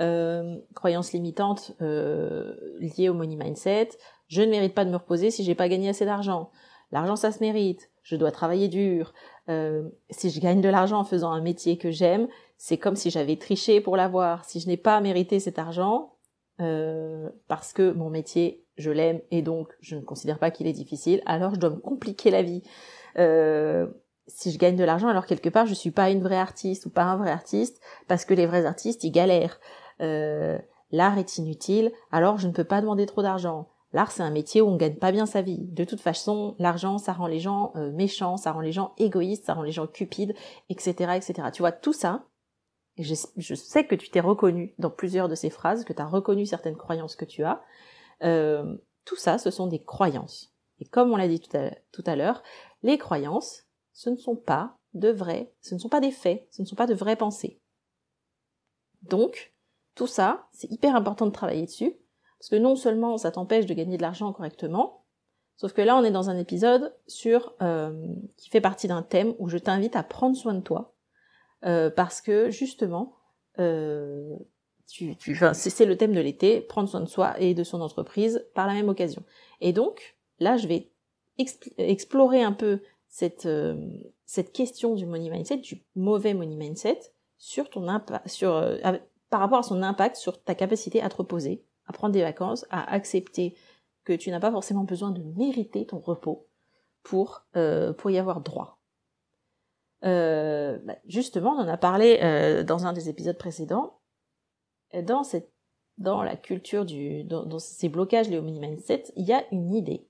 Euh, 0.00 0.58
croyance 0.76 1.12
limitante 1.12 1.72
euh, 1.82 2.54
liée 2.78 3.08
au 3.08 3.14
money 3.14 3.34
mindset. 3.34 3.90
Je 4.28 4.42
ne 4.42 4.50
mérite 4.50 4.74
pas 4.74 4.84
de 4.84 4.90
me 4.90 4.96
reposer 4.96 5.32
si 5.32 5.42
j'ai 5.42 5.56
pas 5.56 5.68
gagné 5.68 5.88
assez 5.88 6.04
d'argent. 6.04 6.50
L'argent, 6.92 7.16
ça 7.16 7.32
se 7.32 7.40
mérite. 7.40 7.90
Je 8.02 8.16
dois 8.16 8.30
travailler 8.30 8.68
dur. 8.68 9.12
Euh, 9.48 9.88
si 10.10 10.30
je 10.30 10.40
gagne 10.40 10.60
de 10.60 10.68
l'argent 10.68 11.00
en 11.00 11.04
faisant 11.04 11.32
un 11.32 11.40
métier 11.40 11.78
que 11.78 11.90
j'aime, 11.90 12.28
c'est 12.56 12.78
comme 12.78 12.96
si 12.96 13.10
j'avais 13.10 13.36
triché 13.36 13.80
pour 13.80 13.96
l'avoir. 13.96 14.44
Si 14.44 14.60
je 14.60 14.68
n'ai 14.68 14.76
pas 14.76 15.00
mérité 15.00 15.40
cet 15.40 15.58
argent, 15.58 16.14
euh, 16.60 17.28
parce 17.46 17.72
que 17.72 17.92
mon 17.92 18.10
métier, 18.10 18.64
je 18.76 18.90
l'aime 18.90 19.20
et 19.30 19.42
donc 19.42 19.68
je 19.80 19.96
ne 19.96 20.00
considère 20.00 20.38
pas 20.38 20.50
qu'il 20.50 20.66
est 20.66 20.72
difficile, 20.72 21.22
alors 21.26 21.54
je 21.54 21.60
dois 21.60 21.70
me 21.70 21.76
compliquer 21.76 22.30
la 22.30 22.42
vie. 22.42 22.62
Euh, 23.18 23.86
si 24.26 24.50
je 24.50 24.58
gagne 24.58 24.76
de 24.76 24.84
l'argent, 24.84 25.08
alors 25.08 25.26
quelque 25.26 25.48
part 25.48 25.66
je 25.66 25.74
suis 25.74 25.90
pas 25.90 26.10
une 26.10 26.22
vraie 26.22 26.38
artiste 26.38 26.86
ou 26.86 26.90
pas 26.90 27.04
un 27.04 27.16
vrai 27.16 27.30
artiste, 27.30 27.80
parce 28.06 28.24
que 28.24 28.34
les 28.34 28.46
vrais 28.46 28.66
artistes 28.66 29.04
ils 29.04 29.12
galèrent. 29.12 29.60
Euh, 30.00 30.58
L'art 30.90 31.18
est 31.18 31.36
inutile, 31.36 31.92
alors 32.10 32.38
je 32.38 32.48
ne 32.48 32.52
peux 32.52 32.64
pas 32.64 32.80
demander 32.80 33.04
trop 33.04 33.22
d'argent. 33.22 33.68
L'art, 33.92 34.10
c'est 34.10 34.22
un 34.22 34.30
métier 34.30 34.60
où 34.60 34.68
on 34.68 34.76
gagne 34.76 34.96
pas 34.96 35.12
bien 35.12 35.26
sa 35.26 35.42
vie. 35.42 35.58
De 35.58 35.84
toute 35.84 36.00
façon, 36.00 36.54
l'argent, 36.58 36.98
ça 36.98 37.12
rend 37.12 37.26
les 37.26 37.40
gens 37.40 37.72
euh, 37.76 37.90
méchants, 37.92 38.36
ça 38.36 38.52
rend 38.52 38.60
les 38.60 38.72
gens 38.72 38.94
égoïstes, 38.98 39.44
ça 39.44 39.54
rend 39.54 39.62
les 39.62 39.72
gens 39.72 39.86
cupides, 39.86 40.34
etc., 40.68 41.12
etc. 41.16 41.48
Tu 41.52 41.62
vois, 41.62 41.72
tout 41.72 41.92
ça, 41.92 42.24
je, 42.98 43.14
je 43.36 43.54
sais 43.54 43.86
que 43.86 43.94
tu 43.94 44.10
t'es 44.10 44.20
reconnu 44.20 44.74
dans 44.78 44.90
plusieurs 44.90 45.28
de 45.28 45.34
ces 45.34 45.50
phrases, 45.50 45.84
que 45.84 45.92
tu 45.92 46.02
as 46.02 46.06
reconnu 46.06 46.46
certaines 46.46 46.76
croyances 46.76 47.16
que 47.16 47.24
tu 47.24 47.44
as. 47.44 47.62
Euh, 48.22 48.76
tout 49.04 49.16
ça, 49.16 49.38
ce 49.38 49.50
sont 49.50 49.66
des 49.66 49.82
croyances. 49.82 50.54
Et 50.80 50.84
comme 50.84 51.10
on 51.10 51.16
l'a 51.16 51.28
dit 51.28 51.40
tout 51.40 52.04
à, 52.06 52.16
l'heure, 52.16 52.42
les 52.82 52.98
croyances, 52.98 53.64
ce 53.92 54.10
ne 54.10 54.16
sont 54.16 54.36
pas 54.36 54.76
de 54.94 55.10
vrais, 55.10 55.52
ce 55.60 55.74
ne 55.74 55.80
sont 55.80 55.88
pas 55.88 56.00
des 56.00 56.10
faits, 56.10 56.46
ce 56.50 56.62
ne 56.62 56.66
sont 56.66 56.76
pas 56.76 56.86
de 56.86 56.94
vraies 56.94 57.16
pensées. 57.16 57.60
Donc, 59.02 59.54
tout 59.98 60.06
ça, 60.06 60.46
c'est 60.52 60.70
hyper 60.70 60.94
important 60.94 61.26
de 61.26 61.32
travailler 61.32 61.66
dessus, 61.66 61.92
parce 62.38 62.50
que 62.50 62.54
non 62.54 62.76
seulement 62.76 63.18
ça 63.18 63.32
t'empêche 63.32 63.66
de 63.66 63.74
gagner 63.74 63.96
de 63.96 64.02
l'argent 64.02 64.32
correctement, 64.32 65.04
sauf 65.56 65.72
que 65.72 65.82
là 65.82 65.96
on 65.96 66.04
est 66.04 66.12
dans 66.12 66.30
un 66.30 66.38
épisode 66.38 66.94
sur 67.08 67.52
euh, 67.62 68.06
qui 68.36 68.48
fait 68.48 68.60
partie 68.60 68.86
d'un 68.86 69.02
thème 69.02 69.34
où 69.40 69.48
je 69.48 69.58
t'invite 69.58 69.96
à 69.96 70.04
prendre 70.04 70.36
soin 70.36 70.54
de 70.54 70.60
toi, 70.60 70.94
euh, 71.64 71.90
parce 71.90 72.20
que 72.20 72.48
justement, 72.48 73.16
euh, 73.58 74.36
tu, 74.86 75.16
tu, 75.16 75.32
enfin, 75.32 75.52
c'est 75.52 75.84
le 75.84 75.96
thème 75.96 76.14
de 76.14 76.20
l'été, 76.20 76.60
prendre 76.60 76.88
soin 76.88 77.00
de 77.00 77.08
soi 77.08 77.34
et 77.40 77.54
de 77.54 77.64
son 77.64 77.80
entreprise 77.80 78.46
par 78.54 78.68
la 78.68 78.74
même 78.74 78.88
occasion. 78.88 79.24
Et 79.60 79.72
donc 79.72 80.16
là, 80.38 80.56
je 80.56 80.68
vais 80.68 80.92
explorer 81.76 82.44
un 82.44 82.52
peu 82.52 82.82
cette 83.08 83.48
cette 84.26 84.52
question 84.52 84.94
du 84.94 85.06
money 85.06 85.28
mindset, 85.28 85.56
du 85.56 85.82
mauvais 85.96 86.34
money 86.34 86.54
mindset, 86.54 87.00
sur 87.36 87.68
ton 87.68 87.88
impact, 87.88 88.28
sur 88.28 88.62
par 89.30 89.40
rapport 89.40 89.58
à 89.58 89.62
son 89.62 89.82
impact 89.82 90.16
sur 90.16 90.42
ta 90.42 90.54
capacité 90.54 91.02
à 91.02 91.08
te 91.08 91.16
reposer, 91.16 91.64
à 91.86 91.92
prendre 91.92 92.12
des 92.12 92.22
vacances, 92.22 92.66
à 92.70 92.92
accepter 92.92 93.54
que 94.04 94.12
tu 94.12 94.30
n'as 94.30 94.40
pas 94.40 94.50
forcément 94.50 94.84
besoin 94.84 95.10
de 95.10 95.22
mériter 95.22 95.86
ton 95.86 95.98
repos 95.98 96.48
pour, 97.02 97.44
euh, 97.56 97.92
pour 97.92 98.10
y 98.10 98.18
avoir 98.18 98.40
droit. 98.40 98.80
Euh, 100.04 100.78
bah, 100.84 100.96
justement, 101.06 101.52
on 101.52 101.60
en 101.60 101.68
a 101.68 101.76
parlé 101.76 102.20
euh, 102.22 102.62
dans 102.62 102.86
un 102.86 102.92
des 102.92 103.08
épisodes 103.08 103.36
précédents. 103.36 104.00
Dans, 105.02 105.22
cette, 105.22 105.52
dans 105.98 106.22
la 106.22 106.34
culture 106.34 106.86
du, 106.86 107.22
dans, 107.24 107.58
ces 107.58 107.90
blocages 107.90 108.30
liés 108.30 108.38
au 108.38 108.46
il 108.46 109.24
y 109.26 109.34
a 109.34 109.44
une 109.52 109.74
idée 109.74 110.08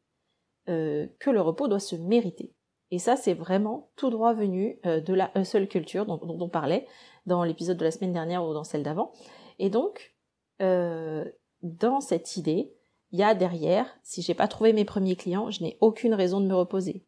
que 0.67 1.31
le 1.31 1.41
repos 1.41 1.67
doit 1.67 1.81
se 1.81 1.97
mériter. 1.97 2.55
Et 2.90 2.99
ça, 2.99 3.16
c'est 3.16 3.35
vraiment 3.35 3.90
tout 3.97 4.11
droit 4.11 4.33
venu 4.33 4.80
de 4.85 5.12
la 5.12 5.30
hustle 5.35 5.68
culture 5.68 6.07
dont, 6.07 6.16
dont 6.16 6.38
on 6.40 6.49
parlait 6.49 6.87
dans 7.26 7.45
l'épisode 7.45 7.76
de 7.76 7.85
la 7.85 7.90
semaine 7.90 8.12
dernière 8.12 8.45
ou 8.45 8.54
dans 8.54 8.64
celle 8.64 8.83
d'avant. 8.83 9.12
Et 9.59 9.71
donc, 9.71 10.14
euh, 10.61 11.25
dans 11.62 12.00
cette 12.00 12.37
idée, 12.37 12.75
il 13.12 13.18
y 13.18 13.23
a 13.23 13.35
derrière, 13.35 13.87
si 14.02 14.23
j'ai 14.23 14.35
pas 14.35 14.49
trouvé 14.49 14.73
mes 14.73 14.85
premiers 14.85 15.16
clients, 15.16 15.50
je 15.50 15.62
n'ai 15.62 15.78
aucune 15.80 16.14
raison 16.14 16.40
de 16.40 16.47
me 16.47 16.54
reposer. 16.54 17.04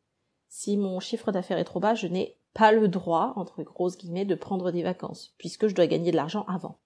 si 0.52 0.76
mon 0.76 0.98
chiffre 0.98 1.30
d'affaires 1.30 1.58
est 1.58 1.64
trop 1.64 1.78
bas, 1.78 1.94
je 1.94 2.08
n'ai 2.08 2.36
pas 2.54 2.72
le 2.72 2.88
droit, 2.88 3.34
entre 3.36 3.62
grosses 3.62 3.96
guillemets, 3.96 4.24
de 4.24 4.34
prendre 4.34 4.72
des 4.72 4.82
vacances, 4.82 5.32
puisque 5.38 5.68
je 5.68 5.74
dois 5.76 5.86
gagner 5.86 6.10
de 6.10 6.16
l'argent 6.16 6.44
avant. 6.48 6.80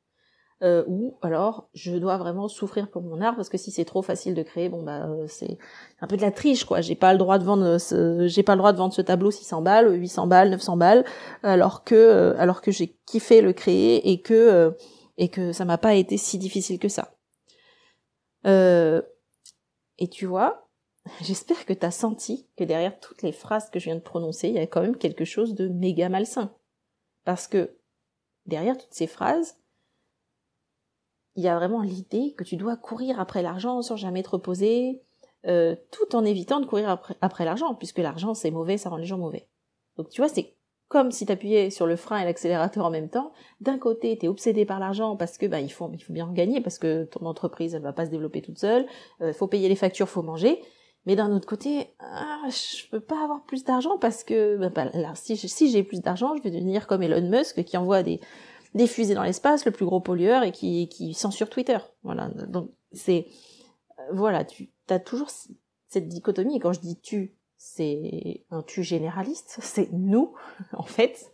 Euh, 0.65 0.83
ou 0.87 1.19
alors 1.21 1.69
je 1.75 1.95
dois 1.95 2.17
vraiment 2.17 2.49
souffrir 2.49 2.89
pour 2.89 3.03
mon 3.03 3.21
art 3.21 3.37
parce 3.37 3.51
que 3.51 3.59
si 3.59 3.71
c'est 3.71 3.85
trop 3.85 4.01
facile 4.01 4.35
de 4.35 4.43
créer 4.43 4.71
bon 4.71 4.83
bah 4.83 5.05
euh, 5.05 5.27
c'est 5.29 5.59
un 6.01 6.07
peu 6.07 6.17
de 6.17 6.23
la 6.23 6.31
triche 6.31 6.65
quoi. 6.65 6.81
J'ai 6.81 6.95
pas 6.95 7.13
le 7.13 7.19
droit 7.19 7.39
de 7.39 7.45
vendre 7.45 7.77
ce, 7.77 8.27
j'ai 8.29 8.43
pas 8.43 8.55
le 8.55 8.59
droit 8.59 8.73
de 8.73 8.79
vendre 8.79 8.95
ce 8.95 9.03
tableau 9.03 9.31
600 9.31 9.61
balles 9.61 9.93
800 9.93 10.27
balles 10.27 10.49
900 10.51 10.77
balles 10.79 11.05
alors 11.43 11.85
que 11.85 11.95
euh, 11.95 12.35
alors 12.39 12.63
que 12.63 12.71
j'ai 12.71 12.97
kiffé 13.05 13.43
le 13.43 13.53
créer 13.53 14.11
et 14.11 14.23
que 14.23 14.75
et 15.19 15.29
que 15.29 15.53
ça 15.53 15.67
m'a 15.67 15.77
pas 15.77 15.95
été 15.95 16.17
si 16.17 16.39
difficile 16.39 16.79
que 16.79 16.89
ça. 16.89 17.15
Et 18.47 20.09
tu 20.09 20.25
vois 20.25 20.71
j'espère 21.21 21.67
que 21.67 21.75
tu 21.75 21.85
as 21.85 21.91
senti 21.91 22.49
que 22.57 22.65
derrière 22.65 22.99
toutes 23.01 23.21
les 23.21 23.33
phrases 23.33 23.69
que 23.69 23.79
je 23.79 23.85
viens 23.87 23.97
de 23.97 24.01
prononcer 24.01 24.49
il 24.49 24.55
y 24.55 24.59
a 24.59 24.67
quand 24.67 24.81
même 24.81 24.97
quelque 24.97 25.27
chose 25.27 25.55
de 25.55 25.69
méga 25.69 26.09
malsain. 26.09 26.55
Parce 27.25 27.49
que 27.49 27.77
derrière 28.47 28.79
toutes 28.79 28.95
ces 28.95 29.07
phrases 29.07 29.59
il 31.37 31.43
y 31.43 31.49
a 31.49 31.57
vraiment 31.57 31.83
l'idée 31.83 32.35
que 32.37 32.45
tu 32.45 32.57
dois 32.57 32.77
courir 32.77 33.19
après 33.21 33.43
l'argent 33.43 33.83
sans 33.83 33.97
jamais 33.97 34.23
te 34.23 34.31
reposer, 34.31 35.03
euh, 35.47 35.75
tout 35.91 36.17
en 36.17 36.25
évitant 36.25 36.61
de 36.61 36.67
courir 36.67 36.99
après, 37.21 37.45
l'argent, 37.45 37.75
puisque 37.75 37.99
l'argent 37.99 38.35
c'est 38.35 38.51
mauvais, 38.51 38.79
ça 38.79 38.89
rend 38.89 38.97
les 38.97 39.05
gens 39.05 39.19
mauvais. 39.19 39.49
Donc 39.97 40.09
tu 40.11 40.21
vois, 40.21 40.29
c'est 40.29 40.55
comme 40.89 41.11
si 41.11 41.27
tu 41.27 41.33
appuyais 41.33 41.71
sur 41.71 41.87
le 41.87 41.97
frein 41.97 42.19
et 42.19 42.25
l'accélérateur 42.25 42.85
en 42.85 42.91
même 42.91 43.09
temps. 43.09 43.33
D'un 43.61 43.79
côté, 43.79 44.17
tu 44.17 44.27
es 44.27 44.29
obsédé 44.29 44.65
par 44.65 44.79
l'argent 44.79 45.17
parce 45.17 45.39
que 45.39 45.47
bah, 45.47 45.61
il 45.61 45.73
faut 45.73 45.91
bien 46.09 46.27
en 46.27 46.33
gagner 46.33 46.61
parce 46.61 46.79
que 46.79 47.05
ton 47.05 47.27
entreprise 47.27 47.75
elle 47.75 47.83
va 47.83 47.93
pas 47.93 48.07
se 48.07 48.11
développer 48.11 48.43
toute 48.43 48.59
seule, 48.59 48.87
il 49.21 49.27
euh, 49.27 49.33
faut 49.33 49.49
payer 49.49 49.69
les 49.69 49.77
factures, 49.77 50.09
faut 50.09 50.23
manger. 50.23 50.61
Mais 51.07 51.17
d'un 51.17 51.31
autre 51.33 51.47
côté, 51.47 51.89
ah, 52.01 52.49
je 52.49 52.89
peux 52.89 53.01
pas 53.01 53.23
avoir 53.23 53.45
plus 53.45 53.65
d'argent 53.65 53.99
parce 53.99 54.25
que 54.25 54.57
bah, 54.57 54.71
bah 54.71 54.91
là, 54.95 55.13
si 55.15 55.37
j'ai 55.71 55.83
plus 55.83 56.01
d'argent, 56.01 56.35
je 56.37 56.43
vais 56.43 56.51
devenir 56.51 56.87
comme 56.87 57.03
Elon 57.03 57.29
Musk 57.29 57.63
qui 57.65 57.77
envoie 57.77 58.03
des 58.03 58.21
des 58.75 59.15
dans 59.15 59.23
l'espace, 59.23 59.65
le 59.65 59.71
plus 59.71 59.87
gros 59.87 60.01
pollueur 60.01 60.43
et 60.43 60.53
qui, 60.53 60.89
qui 60.89 61.15
censure 61.15 61.49
Twitter. 61.49 61.79
Voilà. 62.03 62.29
Donc 62.29 62.71
c'est 62.93 63.27
euh, 63.99 64.03
voilà, 64.13 64.45
tu 64.45 64.69
as 64.89 64.99
toujours 64.99 65.31
cette 65.89 66.09
dichotomie. 66.09 66.57
Et 66.57 66.61
quand 66.61 66.73
je 66.73 66.81
dis 66.81 67.01
tu, 67.01 67.35
c'est 67.57 68.45
un 68.51 68.63
tu 68.63 68.83
généraliste, 68.83 69.59
c'est 69.63 69.91
nous 69.93 70.35
en 70.73 70.85
fait. 70.85 71.33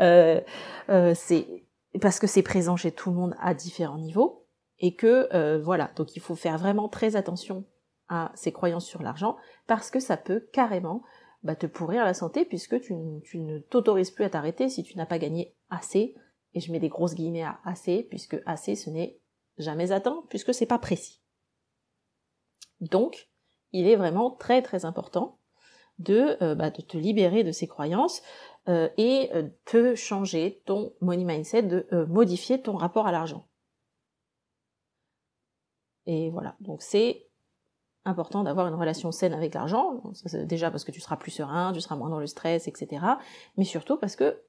Euh, 0.00 0.40
euh, 0.88 1.14
c'est 1.14 1.64
parce 2.00 2.20
que 2.20 2.26
c'est 2.26 2.42
présent 2.42 2.76
chez 2.76 2.92
tout 2.92 3.10
le 3.10 3.16
monde 3.16 3.34
à 3.40 3.54
différents 3.54 3.98
niveaux 3.98 4.46
et 4.78 4.94
que 4.94 5.28
euh, 5.34 5.60
voilà. 5.60 5.90
Donc 5.96 6.16
il 6.16 6.20
faut 6.20 6.34
faire 6.34 6.58
vraiment 6.58 6.88
très 6.88 7.16
attention 7.16 7.64
à 8.08 8.32
ces 8.34 8.52
croyances 8.52 8.86
sur 8.86 9.02
l'argent 9.02 9.36
parce 9.66 9.90
que 9.90 10.00
ça 10.00 10.16
peut 10.16 10.48
carrément 10.52 11.02
bah, 11.42 11.54
te 11.54 11.66
pourrir 11.66 12.04
la 12.04 12.14
santé 12.14 12.44
puisque 12.44 12.80
tu, 12.80 12.94
tu 13.22 13.38
ne 13.38 13.58
t'autorises 13.58 14.10
plus 14.10 14.24
à 14.24 14.30
t'arrêter 14.30 14.68
si 14.68 14.82
tu 14.82 14.96
n'as 14.98 15.06
pas 15.06 15.18
gagné 15.18 15.54
assez 15.70 16.14
et 16.54 16.60
je 16.60 16.72
mets 16.72 16.80
des 16.80 16.88
grosses 16.88 17.14
guillemets 17.14 17.42
à 17.42 17.60
assez, 17.64 18.02
puisque 18.02 18.36
assez 18.46 18.74
ce 18.74 18.90
n'est 18.90 19.18
jamais 19.58 19.92
atteint, 19.92 20.24
puisque 20.28 20.54
c'est 20.54 20.66
pas 20.66 20.78
précis. 20.78 21.20
Donc, 22.80 23.28
il 23.72 23.86
est 23.86 23.96
vraiment 23.96 24.30
très 24.30 24.62
très 24.62 24.84
important 24.84 25.38
de, 25.98 26.36
euh, 26.42 26.54
bah, 26.54 26.70
te 26.70 26.96
libérer 26.96 27.44
de 27.44 27.52
ces 27.52 27.68
croyances 27.68 28.22
euh, 28.68 28.88
et 28.96 29.30
euh, 29.34 29.48
de 29.72 29.94
changer 29.94 30.62
ton 30.64 30.94
money 31.00 31.24
mindset, 31.24 31.62
de 31.62 31.86
modifier 32.08 32.60
ton 32.60 32.76
rapport 32.76 33.06
à 33.06 33.12
l'argent. 33.12 33.46
Et 36.06 36.30
voilà, 36.30 36.56
donc 36.60 36.82
c'est 36.82 37.26
important 38.06 38.42
d'avoir 38.42 38.66
une 38.66 38.74
relation 38.74 39.12
saine 39.12 39.34
avec 39.34 39.54
l'argent, 39.54 40.02
déjà 40.44 40.70
parce 40.70 40.84
que 40.84 40.90
tu 40.90 41.00
seras 41.00 41.16
plus 41.16 41.30
serein, 41.30 41.72
tu 41.72 41.80
seras 41.82 41.96
moins 41.96 42.08
dans 42.08 42.18
le 42.18 42.26
stress, 42.26 42.66
etc. 42.66 43.04
Mais 43.58 43.64
surtout 43.64 43.98
parce 43.98 44.16
que 44.16 44.42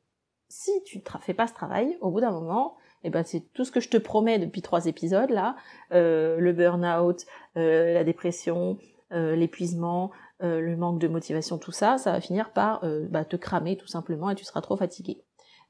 si 0.51 0.83
tu 0.83 0.97
ne 0.97 1.19
fais 1.21 1.33
pas 1.33 1.47
ce 1.47 1.53
travail, 1.53 1.97
au 2.01 2.11
bout 2.11 2.19
d'un 2.19 2.31
moment, 2.31 2.75
eh 3.03 3.09
ben 3.09 3.23
c'est 3.23 3.41
tout 3.53 3.63
ce 3.63 3.71
que 3.71 3.79
je 3.79 3.89
te 3.89 3.97
promets 3.97 4.37
depuis 4.37 4.61
trois 4.61 4.85
épisodes 4.85 5.29
là, 5.29 5.55
euh, 5.93 6.37
le 6.37 6.51
burn-out, 6.53 7.25
euh, 7.57 7.93
la 7.93 8.03
dépression, 8.03 8.77
euh, 9.11 9.35
l'épuisement, 9.35 10.11
le 10.43 10.75
manque 10.75 10.99
de 10.99 11.07
motivation, 11.07 11.59
tout 11.59 11.71
ça, 11.71 11.99
ça 11.99 12.13
va 12.13 12.19
finir 12.19 12.51
par 12.51 12.83
bah, 13.11 13.25
te 13.25 13.35
cramer 13.35 13.77
tout 13.77 13.85
simplement 13.85 14.31
et 14.31 14.35
tu 14.35 14.43
seras 14.43 14.61
trop 14.61 14.75
fatigué. 14.75 15.23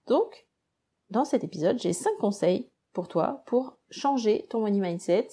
Donc, 0.08 0.48
dans 1.10 1.26
cet 1.26 1.44
épisode, 1.44 1.78
j'ai 1.78 1.92
cinq 1.92 2.16
conseils 2.22 2.72
pour 2.94 3.10
toi 3.10 3.44
pour 3.48 3.78
changer 3.90 4.48
ton 4.50 4.62
money 4.62 4.80
mindset 4.80 5.28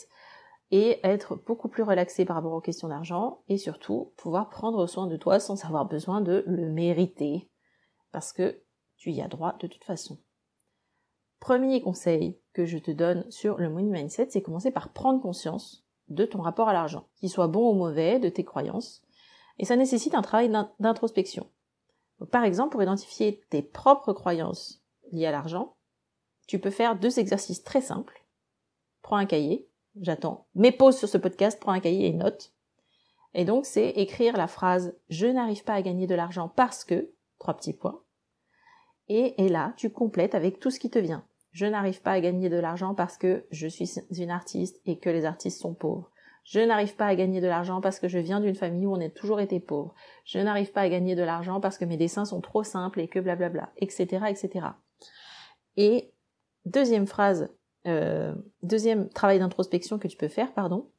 et 0.72 0.98
être 1.04 1.36
beaucoup 1.46 1.68
plus 1.68 1.84
relaxé 1.84 2.24
par 2.24 2.34
rapport 2.34 2.52
aux 2.52 2.60
questions 2.60 2.88
d'argent 2.88 3.44
et 3.48 3.58
surtout 3.58 4.12
pouvoir 4.16 4.48
prendre 4.48 4.88
soin 4.88 5.06
de 5.06 5.16
toi 5.16 5.38
sans 5.38 5.64
avoir 5.64 5.86
besoin 5.86 6.20
de 6.20 6.42
le 6.48 6.72
mériter. 6.72 7.48
Parce 8.10 8.32
que 8.32 8.60
tu 8.98 9.10
y 9.12 9.22
as 9.22 9.28
droit 9.28 9.56
de 9.60 9.66
toute 9.66 9.84
façon. 9.84 10.18
Premier 11.40 11.80
conseil 11.80 12.38
que 12.52 12.66
je 12.66 12.78
te 12.78 12.90
donne 12.90 13.28
sur 13.30 13.58
le 13.58 13.70
money 13.70 13.90
mindset, 13.90 14.28
c'est 14.30 14.42
commencer 14.42 14.72
par 14.72 14.92
prendre 14.92 15.22
conscience 15.22 15.86
de 16.08 16.24
ton 16.24 16.42
rapport 16.42 16.68
à 16.68 16.72
l'argent, 16.72 17.08
qu'il 17.14 17.30
soit 17.30 17.48
bon 17.48 17.70
ou 17.70 17.74
mauvais, 17.74 18.18
de 18.18 18.28
tes 18.28 18.44
croyances. 18.44 19.02
Et 19.58 19.64
ça 19.64 19.76
nécessite 19.76 20.14
un 20.14 20.22
travail 20.22 20.50
d'introspection. 20.80 21.48
Par 22.32 22.44
exemple, 22.44 22.72
pour 22.72 22.82
identifier 22.82 23.40
tes 23.50 23.62
propres 23.62 24.12
croyances 24.12 24.82
liées 25.12 25.26
à 25.26 25.32
l'argent, 25.32 25.76
tu 26.48 26.58
peux 26.58 26.70
faire 26.70 26.98
deux 26.98 27.20
exercices 27.20 27.62
très 27.62 27.80
simples. 27.80 28.24
Prends 29.02 29.16
un 29.16 29.26
cahier, 29.26 29.68
j'attends 30.00 30.48
mes 30.54 30.72
pauses 30.72 30.96
sur 30.96 31.08
ce 31.08 31.18
podcast, 31.18 31.60
prends 31.60 31.72
un 31.72 31.80
cahier 31.80 32.08
et 32.08 32.12
note. 32.12 32.52
Et 33.34 33.44
donc, 33.44 33.66
c'est 33.66 33.90
écrire 33.90 34.36
la 34.36 34.48
phrase 34.48 34.96
je 35.08 35.26
n'arrive 35.26 35.62
pas 35.62 35.74
à 35.74 35.82
gagner 35.82 36.06
de 36.06 36.14
l'argent 36.14 36.48
parce 36.48 36.84
que, 36.84 37.12
trois 37.38 37.54
petits 37.54 37.74
points, 37.74 38.02
et, 39.08 39.48
là, 39.48 39.72
tu 39.76 39.90
complètes 39.90 40.34
avec 40.34 40.60
tout 40.60 40.70
ce 40.70 40.78
qui 40.78 40.90
te 40.90 40.98
vient. 40.98 41.24
Je 41.52 41.66
n'arrive 41.66 42.02
pas 42.02 42.12
à 42.12 42.20
gagner 42.20 42.48
de 42.48 42.58
l'argent 42.58 42.94
parce 42.94 43.16
que 43.16 43.46
je 43.50 43.66
suis 43.66 43.90
une 44.16 44.30
artiste 44.30 44.80
et 44.84 44.98
que 44.98 45.08
les 45.08 45.24
artistes 45.24 45.60
sont 45.60 45.74
pauvres. 45.74 46.10
Je 46.44 46.60
n'arrive 46.60 46.94
pas 46.96 47.06
à 47.06 47.14
gagner 47.14 47.40
de 47.40 47.46
l'argent 47.46 47.80
parce 47.80 47.98
que 47.98 48.08
je 48.08 48.18
viens 48.18 48.40
d'une 48.40 48.54
famille 48.54 48.86
où 48.86 48.92
on 48.94 49.00
a 49.00 49.08
toujours 49.08 49.40
été 49.40 49.60
pauvre. 49.60 49.94
Je 50.24 50.38
n'arrive 50.38 50.72
pas 50.72 50.82
à 50.82 50.88
gagner 50.88 51.14
de 51.14 51.22
l'argent 51.22 51.60
parce 51.60 51.78
que 51.78 51.84
mes 51.84 51.96
dessins 51.96 52.24
sont 52.24 52.40
trop 52.40 52.62
simples 52.62 53.00
et 53.00 53.08
que 53.08 53.18
blablabla, 53.18 53.70
etc., 53.76 54.24
etc. 54.28 54.66
Et 55.76 56.12
deuxième 56.64 57.06
phrase, 57.06 57.50
euh, 57.86 58.34
deuxième 58.62 59.08
travail 59.10 59.38
d'introspection 59.38 59.98
que 59.98 60.08
tu 60.08 60.16
peux 60.16 60.28
faire, 60.28 60.52
pardon, 60.52 60.90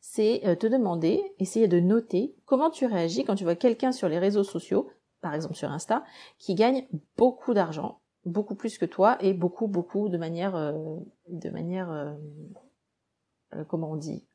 c'est 0.00 0.46
euh, 0.46 0.54
te 0.54 0.66
demander, 0.66 1.22
essayer 1.38 1.68
de 1.68 1.78
noter 1.78 2.34
comment 2.46 2.70
tu 2.70 2.86
réagis 2.86 3.24
quand 3.24 3.34
tu 3.34 3.44
vois 3.44 3.56
quelqu'un 3.56 3.92
sur 3.92 4.08
les 4.08 4.18
réseaux 4.18 4.44
sociaux 4.44 4.90
par 5.20 5.34
exemple 5.34 5.54
sur 5.54 5.70
Insta, 5.70 6.04
qui 6.38 6.54
gagnent 6.54 6.86
beaucoup 7.16 7.54
d'argent, 7.54 8.00
beaucoup 8.24 8.54
plus 8.54 8.78
que 8.78 8.84
toi 8.84 9.16
et 9.20 9.32
beaucoup 9.32 9.66
beaucoup 9.66 10.08
de 10.08 10.18
manière 10.18 10.56
euh, 10.56 10.72
de 11.28 11.50
manière 11.50 11.90
euh, 11.90 12.12
euh, 13.54 13.64
comment 13.64 13.92
on 13.92 13.96
dit 13.96 14.26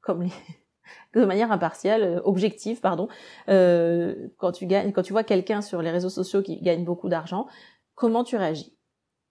comme 0.00 0.22
les 0.22 0.30
de 1.14 1.24
manière 1.24 1.52
impartiale, 1.52 2.20
objective, 2.24 2.80
pardon. 2.80 3.08
quand 3.46 4.52
tu 4.52 4.66
gagnes, 4.66 4.92
quand 4.92 5.02
tu 5.02 5.12
vois 5.12 5.24
quelqu'un 5.24 5.62
sur 5.62 5.80
les 5.80 5.90
réseaux 5.90 6.10
sociaux 6.10 6.42
qui 6.42 6.60
gagne 6.60 6.84
beaucoup 6.84 7.08
d'argent, 7.08 7.46
comment 7.94 8.24
tu 8.24 8.36
réagis? 8.36 8.76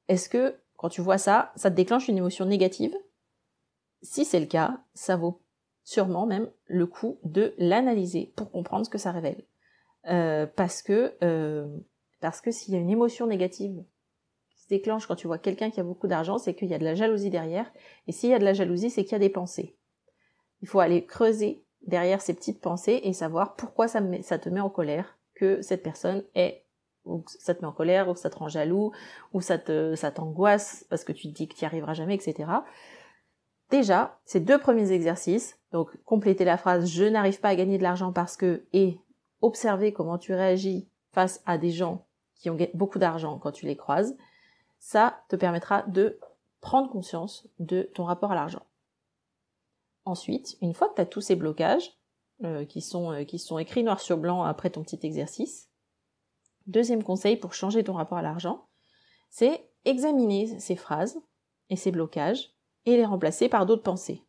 Est-ce 0.07 0.29
que 0.29 0.55
quand 0.77 0.89
tu 0.89 1.01
vois 1.01 1.17
ça, 1.17 1.51
ça 1.55 1.69
te 1.69 1.75
déclenche 1.75 2.07
une 2.07 2.17
émotion 2.17 2.45
négative? 2.45 2.95
Si 4.01 4.25
c'est 4.25 4.39
le 4.39 4.45
cas, 4.45 4.79
ça 4.93 5.17
vaut 5.17 5.41
sûrement 5.83 6.25
même 6.25 6.49
le 6.65 6.85
coup 6.85 7.19
de 7.23 7.53
l'analyser 7.57 8.33
pour 8.35 8.51
comprendre 8.51 8.85
ce 8.85 8.89
que 8.89 8.97
ça 8.97 9.11
révèle. 9.11 9.45
Euh, 10.07 10.47
parce 10.55 10.81
que 10.81 11.15
euh, 11.23 11.67
parce 12.21 12.41
que 12.41 12.51
s'il 12.51 12.73
y 12.73 12.77
a 12.77 12.79
une 12.79 12.89
émotion 12.89 13.27
négative 13.27 13.83
qui 14.49 14.61
se 14.61 14.67
déclenche 14.67 15.05
quand 15.05 15.15
tu 15.15 15.27
vois 15.27 15.37
quelqu'un 15.37 15.69
qui 15.69 15.79
a 15.79 15.83
beaucoup 15.83 16.07
d'argent, 16.07 16.37
c'est 16.37 16.55
qu'il 16.55 16.69
y 16.69 16.73
a 16.73 16.79
de 16.79 16.83
la 16.83 16.95
jalousie 16.95 17.29
derrière. 17.29 17.71
Et 18.07 18.11
s'il 18.11 18.29
y 18.29 18.33
a 18.33 18.39
de 18.39 18.45
la 18.45 18.53
jalousie, 18.53 18.89
c'est 18.89 19.03
qu'il 19.03 19.13
y 19.13 19.15
a 19.15 19.19
des 19.19 19.29
pensées. 19.29 19.77
Il 20.61 20.67
faut 20.67 20.79
aller 20.79 21.05
creuser 21.05 21.63
derrière 21.81 22.21
ces 22.21 22.33
petites 22.33 22.61
pensées 22.61 23.01
et 23.03 23.13
savoir 23.13 23.55
pourquoi 23.55 23.87
ça, 23.87 24.01
te 24.01 24.49
met 24.49 24.59
en 24.59 24.69
colère 24.69 25.17
que 25.33 25.61
cette 25.61 25.83
personne 25.83 26.23
est 26.35 26.65
ou 27.03 27.23
ça 27.25 27.55
te 27.55 27.61
met 27.61 27.67
en 27.67 27.71
colère, 27.71 28.09
ou 28.09 28.15
ça 28.15 28.29
te 28.29 28.37
rend 28.37 28.47
jaloux, 28.47 28.91
ou 29.33 29.41
ça 29.41 29.57
t'angoisse 29.57 30.85
parce 30.87 31.03
que 31.03 31.11
tu 31.11 31.29
te 31.29 31.33
dis 31.33 31.47
que 31.47 31.55
tu 31.55 31.63
n'y 31.63 31.65
arriveras 31.65 31.95
jamais, 31.95 32.13
etc. 32.13 32.47
Déjà, 33.71 34.19
ces 34.23 34.39
deux 34.39 34.59
premiers 34.59 34.91
exercices, 34.91 35.57
donc 35.71 35.89
compléter 36.03 36.45
la 36.45 36.57
phrase 36.57 36.87
je 36.87 37.05
n'arrive 37.05 37.39
pas 37.39 37.49
à 37.49 37.55
gagner 37.55 37.79
de 37.79 37.83
l'argent 37.83 38.11
parce 38.11 38.37
que 38.37 38.67
et 38.71 38.99
observer 39.41 39.93
comment 39.93 40.17
tu 40.17 40.33
réagis 40.33 40.87
face 41.11 41.41
à 41.45 41.57
des 41.57 41.71
gens 41.71 42.05
qui 42.35 42.49
ont 42.49 42.57
beaucoup 42.73 42.99
d'argent 42.99 43.37
quand 43.37 43.51
tu 43.51 43.65
les 43.65 43.75
croises, 43.75 44.15
ça 44.79 45.21
te 45.29 45.35
permettra 45.35 45.83
de 45.83 46.19
prendre 46.59 46.89
conscience 46.89 47.47
de 47.59 47.83
ton 47.93 48.03
rapport 48.03 48.31
à 48.31 48.35
l'argent. 48.35 48.65
Ensuite, 50.05 50.57
une 50.61 50.73
fois 50.73 50.89
que 50.89 50.95
tu 50.95 51.01
as 51.01 51.05
tous 51.05 51.21
ces 51.21 51.35
blocages, 51.35 51.97
euh, 52.43 52.65
qui, 52.65 52.81
sont, 52.81 53.11
euh, 53.11 53.23
qui 53.23 53.37
sont 53.37 53.59
écrits 53.59 53.83
noir 53.83 53.99
sur 53.99 54.17
blanc 54.17 54.41
après 54.43 54.71
ton 54.71 54.81
petit 54.81 54.99
exercice, 55.03 55.69
deuxième 56.65 57.03
conseil 57.03 57.37
pour 57.37 57.53
changer 57.53 57.83
ton 57.83 57.93
rapport 57.93 58.17
à 58.17 58.23
l'argent, 58.23 58.65
c'est 59.29 59.69
examiner 59.85 60.59
ces 60.59 60.75
phrases 60.75 61.19
et 61.69 61.75
ces 61.75 61.91
blocages 61.91 62.51
et 62.85 62.97
les 62.97 63.05
remplacer 63.05 63.47
par 63.47 63.67
d'autres 63.67 63.83
pensées. 63.83 64.23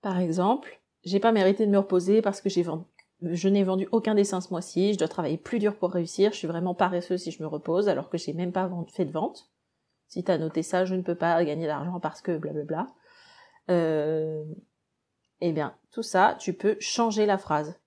Par 0.00 0.18
exemple, 0.18 0.80
j'ai 1.04 1.20
pas 1.20 1.32
mérité 1.32 1.66
de 1.66 1.70
me 1.70 1.78
reposer 1.78 2.22
parce 2.22 2.40
que 2.40 2.48
j'ai 2.48 2.62
vendu 2.62 2.84
je 3.32 3.48
n'ai 3.48 3.64
vendu 3.64 3.88
aucun 3.92 4.14
dessin 4.14 4.40
ce 4.40 4.50
mois-ci, 4.50 4.92
je 4.92 4.98
dois 4.98 5.08
travailler 5.08 5.36
plus 5.36 5.58
dur 5.58 5.76
pour 5.76 5.90
réussir, 5.90 6.32
je 6.32 6.38
suis 6.38 6.48
vraiment 6.48 6.74
paresseuse 6.74 7.22
si 7.22 7.30
je 7.30 7.42
me 7.42 7.46
repose 7.48 7.88
alors 7.88 8.10
que 8.10 8.18
j'ai 8.18 8.32
même 8.32 8.52
pas 8.52 8.70
fait 8.88 9.04
de 9.04 9.12
vente. 9.12 9.50
Si 10.08 10.22
t'as 10.22 10.38
noté 10.38 10.62
ça, 10.62 10.84
je 10.84 10.94
ne 10.94 11.02
peux 11.02 11.14
pas 11.14 11.44
gagner 11.44 11.66
d'argent 11.66 11.98
parce 12.00 12.20
que 12.20 12.36
blablabla. 12.36 12.86
Euh, 13.70 14.44
eh 15.40 15.52
bien, 15.52 15.74
tout 15.90 16.02
ça, 16.02 16.36
tu 16.38 16.52
peux 16.52 16.76
changer 16.80 17.26
la 17.26 17.38
phrase. 17.38 17.78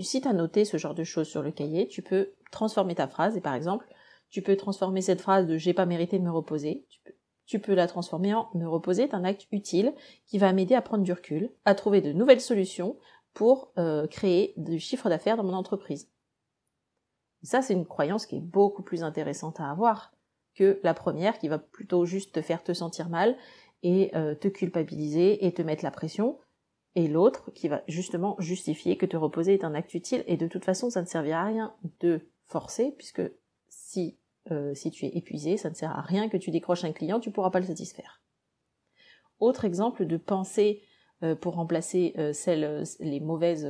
Si 0.00 0.20
tu 0.20 0.28
as 0.28 0.32
noté 0.32 0.64
ce 0.64 0.76
genre 0.76 0.94
de 0.94 1.04
choses 1.04 1.28
sur 1.28 1.42
le 1.42 1.50
cahier, 1.50 1.88
tu 1.88 2.02
peux 2.02 2.32
transformer 2.50 2.94
ta 2.94 3.08
phrase 3.08 3.36
et 3.36 3.40
par 3.40 3.54
exemple, 3.54 3.86
tu 4.30 4.42
peux 4.42 4.56
transformer 4.56 5.00
cette 5.00 5.20
phrase 5.20 5.46
de 5.46 5.56
j'ai 5.56 5.72
pas 5.72 5.86
mérité 5.86 6.18
de 6.18 6.24
me 6.24 6.30
reposer. 6.30 6.86
Tu 7.46 7.60
peux 7.60 7.74
la 7.74 7.86
transformer 7.86 8.34
en 8.34 8.50
me 8.54 8.68
reposer 8.68 9.04
est 9.04 9.14
un 9.14 9.24
acte 9.24 9.46
utile 9.52 9.94
qui 10.26 10.36
va 10.36 10.52
m'aider 10.52 10.74
à 10.74 10.82
prendre 10.82 11.02
du 11.02 11.12
recul, 11.12 11.50
à 11.64 11.74
trouver 11.74 12.02
de 12.02 12.12
nouvelles 12.12 12.42
solutions 12.42 12.98
pour 13.34 13.72
euh, 13.78 14.06
créer 14.06 14.54
du 14.56 14.78
chiffre 14.78 15.08
d'affaires 15.08 15.36
dans 15.36 15.44
mon 15.44 15.54
entreprise. 15.54 16.08
ça, 17.42 17.62
c'est 17.62 17.74
une 17.74 17.86
croyance 17.86 18.26
qui 18.26 18.36
est 18.36 18.40
beaucoup 18.40 18.82
plus 18.82 19.02
intéressante 19.02 19.60
à 19.60 19.70
avoir 19.70 20.12
que 20.54 20.80
la 20.82 20.94
première 20.94 21.38
qui 21.38 21.48
va 21.48 21.58
plutôt 21.58 22.04
juste 22.04 22.34
te 22.34 22.42
faire 22.42 22.64
te 22.64 22.72
sentir 22.72 23.08
mal 23.08 23.36
et 23.84 24.10
euh, 24.16 24.34
te 24.34 24.48
culpabiliser 24.48 25.46
et 25.46 25.54
te 25.54 25.62
mettre 25.62 25.84
la 25.84 25.92
pression, 25.92 26.38
et 26.96 27.06
l'autre 27.06 27.52
qui 27.52 27.68
va 27.68 27.82
justement 27.86 28.34
justifier 28.40 28.96
que 28.96 29.06
te 29.06 29.16
reposer 29.16 29.54
est 29.54 29.64
un 29.64 29.74
acte 29.74 29.94
utile 29.94 30.24
et 30.26 30.36
de 30.36 30.48
toute 30.48 30.64
façon 30.64 30.90
ça 30.90 31.00
ne 31.00 31.06
servira 31.06 31.42
à 31.42 31.46
rien 31.46 31.74
de 32.00 32.20
forcer 32.46 32.92
puisque 32.96 33.22
si 33.68 34.18
euh, 34.50 34.74
si 34.74 34.90
tu 34.90 35.04
es 35.04 35.10
épuisé, 35.16 35.56
ça 35.56 35.68
ne 35.68 35.74
sert 35.74 35.90
à 35.90 36.00
rien 36.00 36.28
que 36.28 36.36
tu 36.36 36.50
décroches 36.50 36.84
un 36.84 36.92
client, 36.92 37.20
tu 37.20 37.30
pourras 37.30 37.50
pas 37.50 37.60
le 37.60 37.66
satisfaire. 37.66 38.22
Autre 39.40 39.64
exemple 39.64 40.06
de 40.06 40.16
pensée 40.16 40.82
pour 41.40 41.54
remplacer 41.54 42.14
celle, 42.32 42.84
les 43.00 43.20
mauvaises, 43.20 43.66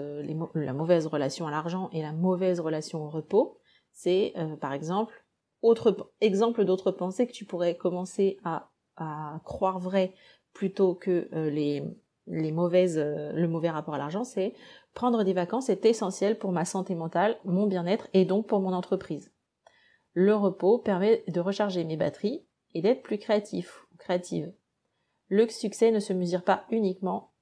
la 0.54 0.72
mauvaise 0.72 1.06
relation 1.06 1.46
à 1.46 1.50
l'argent 1.50 1.88
et 1.92 2.02
la 2.02 2.12
mauvaise 2.12 2.60
relation 2.60 3.04
au 3.04 3.08
repos, 3.08 3.58
c'est 3.92 4.34
par 4.60 4.72
exemple 4.72 5.24
autre 5.62 6.12
exemple 6.20 6.64
d'autres 6.64 6.92
pensées 6.92 7.26
que 7.26 7.32
tu 7.32 7.44
pourrais 7.44 7.76
commencer 7.76 8.38
à, 8.44 8.70
à 8.96 9.40
croire 9.44 9.78
vrai 9.78 10.14
plutôt 10.52 10.94
que 10.94 11.28
euh, 11.32 11.50
les, 11.50 11.82
les 12.26 12.52
mauvaises, 12.52 12.98
euh, 12.98 13.32
le 13.32 13.48
mauvais 13.48 13.70
rapport 13.70 13.94
à 13.94 13.98
l'argent, 13.98 14.24
c'est 14.24 14.54
prendre 14.94 15.24
des 15.24 15.32
vacances 15.32 15.68
est 15.68 15.86
essentiel 15.86 16.38
pour 16.38 16.52
ma 16.52 16.64
santé 16.64 16.94
mentale, 16.94 17.38
mon 17.44 17.66
bien-être 17.66 18.08
et 18.12 18.24
donc 18.24 18.46
pour 18.46 18.60
mon 18.60 18.72
entreprise. 18.72 19.32
Le 20.12 20.34
repos 20.34 20.78
permet 20.78 21.22
de 21.28 21.40
recharger 21.40 21.84
mes 21.84 21.96
batteries 21.96 22.44
et 22.74 22.82
d'être 22.82 23.02
plus 23.02 23.18
créatif 23.18 23.86
créative. 23.98 24.52
Le 25.28 25.48
succès 25.48 25.90
ne 25.90 26.00
se 26.00 26.12
mesure 26.12 26.42
pas 26.42 26.64
uniquement 26.70 27.32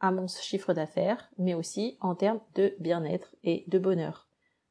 à 0.00 0.10
mon 0.10 0.26
chiffre 0.26 0.72
d'affaires, 0.74 1.30
mais 1.38 1.54
aussi 1.54 1.96
en 2.00 2.14
termes 2.14 2.40
de 2.54 2.74
bien-être 2.78 3.36
et 3.44 3.64
de 3.68 3.78
bonheur 3.78 4.30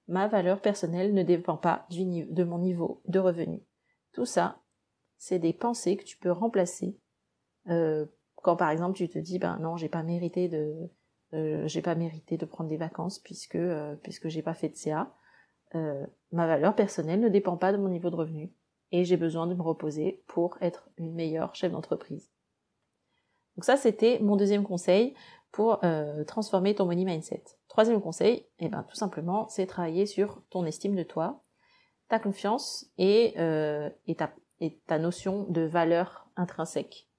ma 0.09 0.27
valeur 0.27 0.59
personnelle 0.59 1.13
ne 1.13 1.23
dépend 1.23 1.55
pas 1.55 1.85
du, 1.89 2.25
de 2.25 2.43
mon 2.43 2.57
niveau 2.57 3.01
de 3.07 3.19
revenu. 3.19 3.61
Tout 4.11 4.25
ça, 4.25 4.59
c'est 5.17 5.39
des 5.39 5.53
pensées 5.53 5.95
que 5.95 6.03
tu 6.03 6.17
peux 6.17 6.31
remplacer 6.31 6.99
euh, 7.69 8.05
quand 8.35 8.55
par 8.55 8.71
exemple 8.71 8.97
tu 8.97 9.07
te 9.07 9.19
dis 9.19 9.37
ben 9.37 9.59
non 9.59 9.75
j'ai 9.75 9.89
pas 9.89 10.01
mérité 10.01 10.47
de 10.47 10.89
euh, 11.33 11.67
j'ai 11.67 11.81
pas 11.81 11.93
mérité 11.93 12.37
de 12.37 12.45
prendre 12.45 12.69
des 12.69 12.77
vacances 12.77 13.19
puisque 13.19 13.55
euh, 13.55 13.95
puisque 13.97 14.29
j'ai 14.29 14.41
pas 14.41 14.55
fait 14.55 14.69
de 14.69 14.75
CA. 14.75 15.13
Euh, 15.75 16.07
ma 16.31 16.47
valeur 16.47 16.75
personnelle 16.75 17.19
ne 17.19 17.29
dépend 17.29 17.57
pas 17.57 17.71
de 17.71 17.77
mon 17.77 17.89
niveau 17.89 18.09
de 18.09 18.15
revenu 18.15 18.51
et 18.91 19.05
j'ai 19.05 19.17
besoin 19.17 19.45
de 19.45 19.53
me 19.53 19.61
reposer 19.61 20.23
pour 20.25 20.57
être 20.61 20.89
une 20.97 21.13
meilleure 21.13 21.53
chef 21.53 21.71
d'entreprise. 21.71 22.31
Donc 23.59 23.65
ça 23.65 23.75
c'était 23.75 24.19
mon 24.21 24.37
deuxième 24.37 24.63
conseil 24.63 25.13
pour 25.51 25.83
euh, 25.83 26.23
transformer 26.23 26.75
ton 26.75 26.85
money 26.85 27.03
mindset. 27.03 27.43
Troisième 27.67 27.99
conseil, 27.99 28.45
eh 28.59 28.69
ben, 28.69 28.83
tout 28.83 28.95
simplement, 28.95 29.49
c'est 29.49 29.65
travailler 29.65 30.05
sur 30.05 30.41
ton 30.49 30.63
estime 30.63 30.95
de 30.95 31.03
toi, 31.03 31.43
ta 32.07 32.19
confiance 32.19 32.89
et, 32.97 33.33
euh, 33.37 33.89
ta, 34.87 34.97
notion 34.97 35.43
de 35.49 35.59
valeur 35.59 36.29
intrinsèque. 36.37 37.09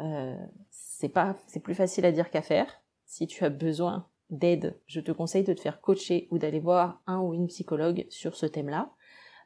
Euh, 0.00 0.34
c'est 0.68 1.60
plus 1.62 1.76
facile 1.76 2.06
à 2.06 2.10
dire 2.10 2.28
qu'à 2.30 2.42
faire. 2.42 2.82
Si 3.06 3.28
tu 3.28 3.44
as 3.44 3.50
besoin 3.50 4.08
d'aide, 4.30 4.80
je 4.86 4.98
te 4.98 5.12
conseille 5.12 5.44
de 5.44 5.52
te 5.52 5.60
faire 5.60 5.80
coacher 5.80 6.26
ou 6.32 6.38
d'aller 6.38 6.58
voir 6.58 7.02
un 7.06 7.20
ou 7.20 7.34
une 7.34 7.46
psychologue 7.46 8.04
sur 8.08 8.34
ce 8.34 8.46
thème-là, 8.46 8.90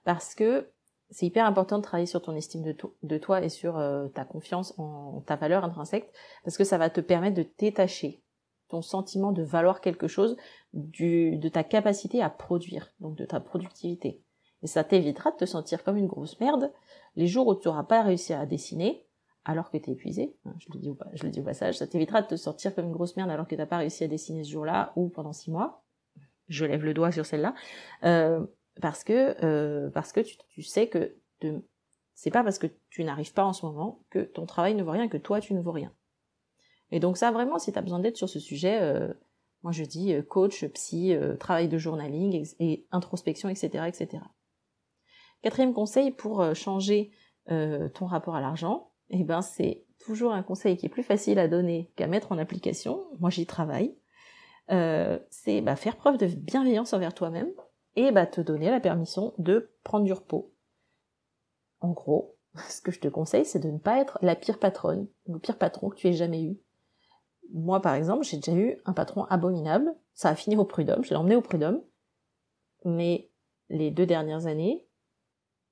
parce 0.05 0.35
que 0.35 0.71
c'est 1.11 1.27
hyper 1.27 1.47
important 1.47 1.79
de 1.79 1.83
travailler 1.83 2.07
sur 2.07 2.23
ton 2.23 2.35
estime 2.35 2.63
de, 2.63 3.19
toi 3.19 3.43
et 3.43 3.49
sur 3.49 3.79
euh, 3.79 4.09
ta 4.09 4.25
confiance 4.25 4.75
en 4.79 5.23
ta 5.27 5.37
valeur 5.37 5.65
intrinsèque, 5.65 6.11
parce 6.45 6.57
que 6.57 6.65
ça 6.65 6.79
va 6.79 6.91
te 6.91 7.01
permettre 7.01 7.37
de 7.37 7.47
détacher 7.59 8.23
ton 8.69 8.83
sentiment 8.83 9.33
de 9.33 9.43
valoir 9.43 9.81
quelque 9.81 10.09
chose 10.09 10.37
du, 10.73 11.37
de 11.37 11.49
ta 11.49 11.63
capacité 11.63 12.23
à 12.23 12.31
produire, 12.31 12.93
donc 13.01 13.17
de 13.17 13.25
ta 13.25 13.41
productivité. 13.41 14.23
Et 14.63 14.67
ça 14.67 14.83
t'évitera 14.83 15.31
de 15.31 15.37
te 15.37 15.45
sentir 15.45 15.85
comme 15.85 15.99
une 15.99 16.07
grosse 16.07 16.41
merde 16.41 16.73
les 17.17 17.27
jours 17.27 17.47
où 17.47 17.55
tu 17.55 17.69
n'auras 17.69 17.85
pas 17.85 18.03
réussi 18.03 18.33
à 18.33 18.47
dessiner, 18.47 19.07
alors 19.45 19.71
que 19.71 19.77
tu 19.77 19.91
es 19.91 19.93
épuisé, 19.93 20.35
hein, 20.47 20.55
je, 20.59 20.73
le 20.73 20.81
dis 20.81 20.89
au, 20.89 20.99
je 21.13 21.23
le 21.23 21.31
dis 21.31 21.43
passage, 21.43 21.77
ça 21.77 21.87
t'évitera 21.87 22.23
de 22.23 22.29
te 22.29 22.37
sortir 22.37 22.75
comme 22.75 22.87
une 22.87 22.93
grosse 22.93 23.17
merde 23.17 23.31
alors 23.31 23.47
que 23.47 23.55
tu 23.55 23.59
n'as 23.59 23.67
pas 23.67 23.77
réussi 23.77 24.03
à 24.05 24.09
dessiner 24.09 24.43
ce 24.43 24.51
jour-là 24.51 24.93
ou 24.97 25.11
pendant 25.11 25.33
six 25.33 25.51
mois. 25.51 25.85
Je 26.49 26.65
lève 26.65 26.85
le 26.85 26.95
doigt 26.95 27.13
sur 27.13 27.27
celle-là. 27.27 27.55
Euh, 28.05 28.45
parce 28.81 29.05
que 29.05 29.37
euh, 29.45 29.91
parce 29.91 30.13
que 30.13 30.21
tu, 30.21 30.63
sais 30.63 30.89
que 30.89 31.17
c'est 32.15 32.31
pas 32.31 32.43
parce 32.43 32.59
que 32.59 32.67
tu 32.91 33.05
n'arrives 33.05 33.33
pas 33.33 33.45
en 33.45 33.53
ce 33.53 33.65
moment 33.65 34.03
que 34.11 34.21
ton 34.21 34.47
travail 34.47 34.75
ne 34.75 34.83
vaut 34.83 34.91
rien, 34.91 35.09
que 35.09 35.17
toi 35.17 35.41
tu 35.41 35.55
ne 35.55 35.61
vaux 35.61 35.73
rien. 35.73 35.93
Et 36.91 37.01
donc 37.01 37.17
ça 37.17 37.31
vraiment, 37.31 37.59
si 37.59 37.73
tu 37.73 37.79
as 37.79 37.83
besoin 37.83 38.01
d'aide 38.01 38.17
sur 38.17 38.29
ce 38.29 38.41
sujet, 38.41 38.81
euh, 38.83 39.13
moi 39.63 39.73
je 39.73 39.85
dis 39.85 40.13
euh, 40.13 40.23
coach, 40.23 40.65
psy, 40.67 41.15
travail 41.39 41.69
de 41.69 41.79
journaling 41.79 42.47
et, 42.59 42.87
introspection, 42.91 43.49
etc., 43.49 43.85
etc. 43.87 44.23
Quatrième 45.43 45.75
conseil 45.75 46.11
pour 46.11 46.55
changer 46.55 47.11
ton 47.47 48.07
rapport 48.07 48.35
à 48.35 48.41
l'argent, 48.41 48.91
eh 49.11 49.23
ben 49.23 49.43
c'est 49.43 49.85
toujours 49.99 50.33
un 50.33 50.43
conseil 50.43 50.79
qui 50.79 50.87
est 50.87 50.89
plus 50.91 51.03
facile 51.03 51.39
à 51.39 51.49
donner 51.49 51.93
qu'à 51.97 52.07
mettre 52.07 52.33
en 52.33 52.39
application. 52.39 53.05
Moi 53.21 53.29
j'y 53.29 53.45
travaille. 53.45 53.95
c'est 54.69 55.61
bah, 55.61 55.77
faire 55.77 55.97
preuve 55.97 56.17
de 56.17 56.27
bienveillance 56.27 56.95
envers 56.95 57.13
toi-même 57.13 57.53
et 57.97 58.11
bah, 58.11 58.27
te 58.27 58.41
donner 58.41 58.71
la 58.71 58.81
permission 58.81 59.35
de 59.39 59.71
prendre 59.83 60.05
du 60.05 60.13
repos. 60.13 60.53
En 61.81 61.91
gros, 61.91 62.37
ce 62.69 62.81
que 62.81 62.93
je 62.93 63.01
te 63.01 63.09
conseille, 63.09 63.45
c'est 63.45 63.59
de 63.59 63.71
ne 63.71 63.79
pas 63.79 64.01
être 64.01 64.19
la 64.23 64.37
pire 64.37 64.59
patronne, 64.59 65.07
le 65.27 65.39
pire 65.39 65.59
patron 65.59 65.91
que 65.91 65.97
tu 65.97 66.09
aies 66.09 66.15
jamais 66.15 66.43
eu. 66.43 66.59
Moi, 67.53 67.81
par 67.81 67.95
exemple, 67.95 68.25
j'ai 68.25 68.39
déjà 68.39 68.57
eu 68.57 68.81
un 68.85 68.93
patron 68.93 69.25
abominable. 69.25 69.95
Ça 70.15 70.31
a 70.31 70.35
fini 70.35 70.57
au 70.57 70.65
prud'homme, 70.65 71.05
je 71.05 71.11
l'ai 71.11 71.17
emmené 71.17 71.37
au 71.37 71.43
prud'homme. 71.43 71.83
Mais 72.85 73.31
les 73.69 73.91
deux 73.91 74.07
dernières 74.07 74.47
années, 74.47 74.87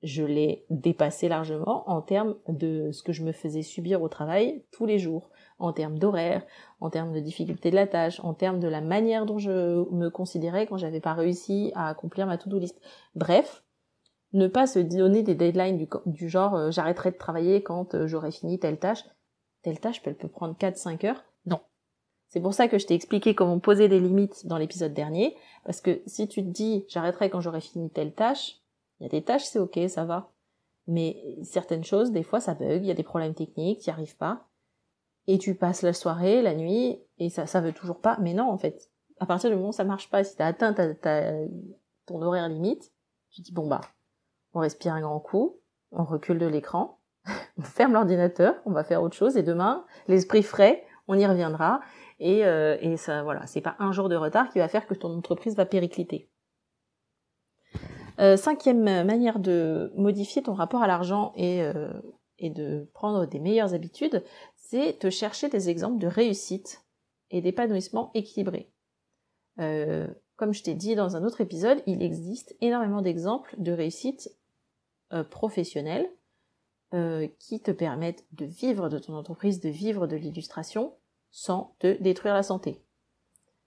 je 0.03 0.23
l'ai 0.23 0.65
dépassé 0.69 1.29
largement 1.29 1.89
en 1.89 2.01
termes 2.01 2.35
de 2.47 2.91
ce 2.91 3.03
que 3.03 3.13
je 3.13 3.23
me 3.23 3.31
faisais 3.31 3.61
subir 3.61 4.01
au 4.01 4.09
travail 4.09 4.65
tous 4.71 4.85
les 4.85 4.99
jours, 4.99 5.29
en 5.59 5.73
termes 5.73 5.99
d'horaire, 5.99 6.43
en 6.81 6.89
termes 6.89 7.13
de 7.13 7.19
difficulté 7.19 7.71
de 7.71 7.75
la 7.75 7.87
tâche, 7.87 8.19
en 8.23 8.33
termes 8.33 8.59
de 8.59 8.67
la 8.67 8.81
manière 8.81 9.25
dont 9.25 9.37
je 9.37 9.89
me 9.91 10.09
considérais 10.09 10.67
quand 10.67 10.77
j'avais 10.77 10.99
pas 10.99 11.13
réussi 11.13 11.71
à 11.75 11.87
accomplir 11.87 12.27
ma 12.27 12.37
to-do 12.37 12.59
list. 12.59 12.79
Bref, 13.15 13.63
ne 14.33 14.47
pas 14.47 14.67
se 14.67 14.79
donner 14.79 15.23
des 15.23 15.35
deadlines 15.35 15.87
du, 16.05 16.29
genre 16.29 16.55
euh, 16.55 16.71
j'arrêterai 16.71 17.11
de 17.11 17.17
travailler 17.17 17.61
quand 17.61 17.93
euh, 17.93 18.07
j'aurai 18.07 18.31
fini 18.31 18.59
telle 18.59 18.79
tâche. 18.79 19.03
Telle 19.61 19.79
tâche, 19.79 20.01
elle 20.05 20.15
peut 20.15 20.27
prendre 20.27 20.55
4-5 20.55 21.05
heures. 21.05 21.23
Non. 21.45 21.59
C'est 22.27 22.41
pour 22.41 22.53
ça 22.53 22.67
que 22.67 22.79
je 22.79 22.87
t'ai 22.87 22.95
expliqué 22.95 23.35
comment 23.35 23.59
poser 23.59 23.87
des 23.87 23.99
limites 23.99 24.47
dans 24.47 24.57
l'épisode 24.57 24.93
dernier, 24.93 25.37
parce 25.65 25.81
que 25.81 26.01
si 26.07 26.27
tu 26.27 26.43
te 26.43 26.49
dis 26.49 26.83
j'arrêterai 26.89 27.29
quand 27.29 27.41
j'aurai 27.41 27.61
fini 27.61 27.89
telle 27.91 28.13
tâche, 28.13 28.59
il 28.99 29.03
y 29.03 29.05
a 29.05 29.09
des 29.09 29.23
tâches, 29.23 29.43
c'est 29.43 29.59
ok, 29.59 29.79
ça 29.87 30.03
va. 30.05 30.31
Mais 30.87 31.37
certaines 31.43 31.83
choses, 31.83 32.11
des 32.11 32.23
fois, 32.23 32.39
ça 32.39 32.55
bug, 32.55 32.83
il 32.83 32.87
y 32.87 32.91
a 32.91 32.95
des 32.95 33.03
problèmes 33.03 33.33
techniques, 33.33 33.81
tu 33.81 33.89
n'y 33.89 33.93
arrives 33.93 34.17
pas. 34.17 34.47
Et 35.27 35.37
tu 35.37 35.55
passes 35.55 35.81
la 35.81 35.93
soirée, 35.93 36.41
la 36.41 36.53
nuit, 36.53 36.99
et 37.17 37.29
ça, 37.29 37.45
ça 37.45 37.61
veut 37.61 37.71
toujours 37.71 38.01
pas. 38.01 38.17
Mais 38.21 38.33
non, 38.33 38.49
en 38.49 38.57
fait. 38.57 38.89
À 39.19 39.25
partir 39.25 39.49
du 39.49 39.55
moment 39.55 39.69
où 39.69 39.73
ça 39.73 39.83
marche 39.83 40.09
pas, 40.09 40.23
si 40.23 40.35
t'as 40.35 40.47
atteint 40.47 40.73
ton 42.05 42.21
horaire 42.21 42.49
limite, 42.49 42.91
tu 43.29 43.41
dis, 43.41 43.53
bon 43.53 43.67
bah, 43.67 43.81
on 44.53 44.59
respire 44.59 44.93
un 44.93 45.01
grand 45.01 45.19
coup, 45.19 45.59
on 45.91 46.03
recule 46.03 46.39
de 46.39 46.45
l'écran, 46.45 46.99
on 47.57 47.61
ferme 47.61 47.93
l'ordinateur, 47.93 48.55
on 48.65 48.71
va 48.71 48.83
faire 48.83 49.01
autre 49.01 49.15
chose, 49.15 49.37
et 49.37 49.43
demain, 49.43 49.85
l'esprit 50.07 50.43
frais, 50.43 50.83
on 51.07 51.17
y 51.17 51.25
reviendra. 51.25 51.81
Et, 52.19 52.45
euh, 52.45 52.77
et 52.81 52.97
ça, 52.97 53.23
voilà, 53.23 53.45
c'est 53.47 53.61
pas 53.61 53.75
un 53.79 53.91
jour 53.91 54.09
de 54.09 54.15
retard 54.15 54.49
qui 54.49 54.59
va 54.59 54.67
faire 54.67 54.87
que 54.87 54.93
ton 54.93 55.15
entreprise 55.15 55.55
va 55.55 55.65
péricliter. 55.65 56.29
Euh, 58.19 58.37
cinquième 58.37 58.83
manière 58.83 59.39
de 59.39 59.91
modifier 59.95 60.43
ton 60.43 60.53
rapport 60.53 60.83
à 60.83 60.87
l'argent 60.87 61.33
et, 61.35 61.63
euh, 61.63 61.91
et 62.37 62.51
de 62.51 62.87
prendre 62.93 63.25
des 63.25 63.39
meilleures 63.39 63.73
habitudes, 63.73 64.23
c'est 64.63 64.97
te 64.99 65.09
chercher 65.09 65.49
des 65.49 65.69
exemples 65.69 65.99
de 65.99 66.07
réussite 66.07 66.83
et 67.31 67.41
d'épanouissement 67.41 68.11
équilibré. 68.13 68.71
Euh, 69.59 70.07
comme 70.35 70.53
je 70.53 70.63
t'ai 70.63 70.73
dit 70.73 70.95
dans 70.95 71.15
un 71.15 71.23
autre 71.23 71.41
épisode, 71.41 71.83
il 71.85 72.01
existe 72.01 72.55
énormément 72.61 73.01
d'exemples 73.01 73.53
de 73.57 73.71
réussite 73.71 74.29
professionnelle 75.29 76.09
qui 77.37 77.59
te 77.59 77.69
permettent 77.69 78.25
de 78.31 78.45
vivre 78.45 78.89
de 78.89 78.97
ton 78.97 79.13
entreprise, 79.13 79.59
de 79.59 79.69
vivre 79.69 80.07
de 80.07 80.15
l'illustration 80.15 80.95
sans 81.29 81.75
te 81.77 82.01
détruire 82.01 82.33
la 82.33 82.41
santé. 82.41 82.81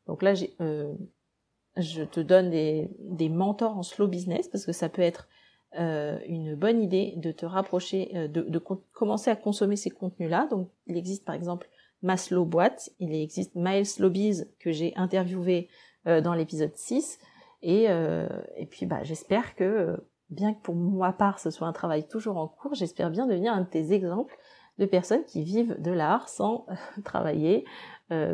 Donc 0.06 0.22
là, 0.22 0.34
je 0.34 2.02
te 2.02 2.20
donne 2.20 2.50
des 2.50 3.28
mentors 3.28 3.78
en 3.78 3.84
slow 3.84 4.08
business 4.08 4.48
parce 4.48 4.66
que 4.66 4.72
ça 4.72 4.88
peut 4.88 5.02
être 5.02 5.28
euh, 5.78 6.18
une 6.26 6.54
bonne 6.54 6.80
idée 6.80 7.14
de 7.16 7.32
te 7.32 7.44
rapprocher, 7.44 8.10
euh, 8.14 8.28
de, 8.28 8.42
de 8.42 8.58
commencer 8.58 9.30
à 9.30 9.36
consommer 9.36 9.76
ces 9.76 9.90
contenus-là. 9.90 10.46
Donc, 10.50 10.70
il 10.86 10.96
existe 10.96 11.24
par 11.24 11.34
exemple 11.34 11.68
ma 12.02 12.16
slow 12.16 12.44
boîte, 12.44 12.90
il 12.98 13.12
existe 13.14 13.54
Miles 13.54 13.86
Slowbiz 13.86 14.50
que 14.58 14.70
j'ai 14.70 14.94
interviewé 14.96 15.68
euh, 16.06 16.20
dans 16.20 16.34
l'épisode 16.34 16.74
6. 16.74 17.18
Et, 17.62 17.84
et 17.84 18.66
puis, 18.66 18.86
bah, 18.86 19.02
j'espère 19.02 19.56
que, 19.56 19.96
bien 20.30 20.54
que 20.54 20.60
pour 20.60 20.76
moi 20.76 21.12
part 21.12 21.40
ce 21.40 21.50
soit 21.50 21.66
un 21.66 21.72
travail 21.72 22.06
toujours 22.06 22.36
en 22.36 22.46
cours, 22.46 22.74
j'espère 22.74 23.10
bien 23.10 23.26
devenir 23.26 23.52
un 23.52 23.62
de 23.62 23.66
tes 23.66 23.92
exemples 23.92 24.36
de 24.78 24.86
personnes 24.86 25.24
qui 25.24 25.42
vivent 25.42 25.74
de 25.80 25.90
l'art 25.90 26.28
sans 26.28 26.66
travailler 27.04 27.64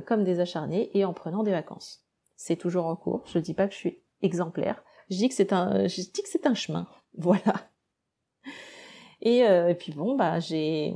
comme 0.05 0.25
des 0.25 0.41
acharnés 0.41 0.91
et 0.93 1.07
en 1.07 1.15
prenant 1.15 1.45
des 1.45 1.53
vacances. 1.53 2.05
C'est 2.37 2.57
toujours 2.57 2.87
en 2.87 2.97
cours. 2.97 3.23
Je 3.25 3.39
dis 3.39 3.55
pas 3.55 3.69
que 3.69 3.73
je 3.73 3.79
suis 3.79 4.03
exemplaire. 4.21 4.85
Je 5.09 5.17
dis 5.17 5.29
que 5.29 5.35
c'est 5.35 5.55
un, 5.55 5.87
je 5.87 6.03
dis 6.03 6.23
que 6.23 6.29
c'est 6.29 6.47
un 6.47 6.55
chemin. 6.55 6.87
Voilà. 7.17 7.55
Et, 9.21 9.47
euh, 9.47 9.69
et, 9.69 9.75
puis 9.75 9.93
bon, 9.93 10.17
bah 10.17 10.41
j'ai, 10.41 10.95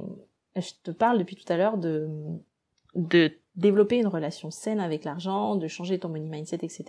je 0.56 0.70
te 0.82 0.90
parle 0.90 1.18
depuis 1.18 1.36
tout 1.36 1.50
à 1.52 1.56
l'heure 1.56 1.78
de 1.78 2.08
de 2.96 3.30
développer 3.54 3.98
une 3.98 4.06
relation 4.06 4.50
saine 4.50 4.80
avec 4.80 5.04
l'argent, 5.04 5.54
de 5.54 5.68
changer 5.68 5.98
ton 5.98 6.08
money 6.08 6.28
mindset, 6.28 6.60
etc. 6.62 6.84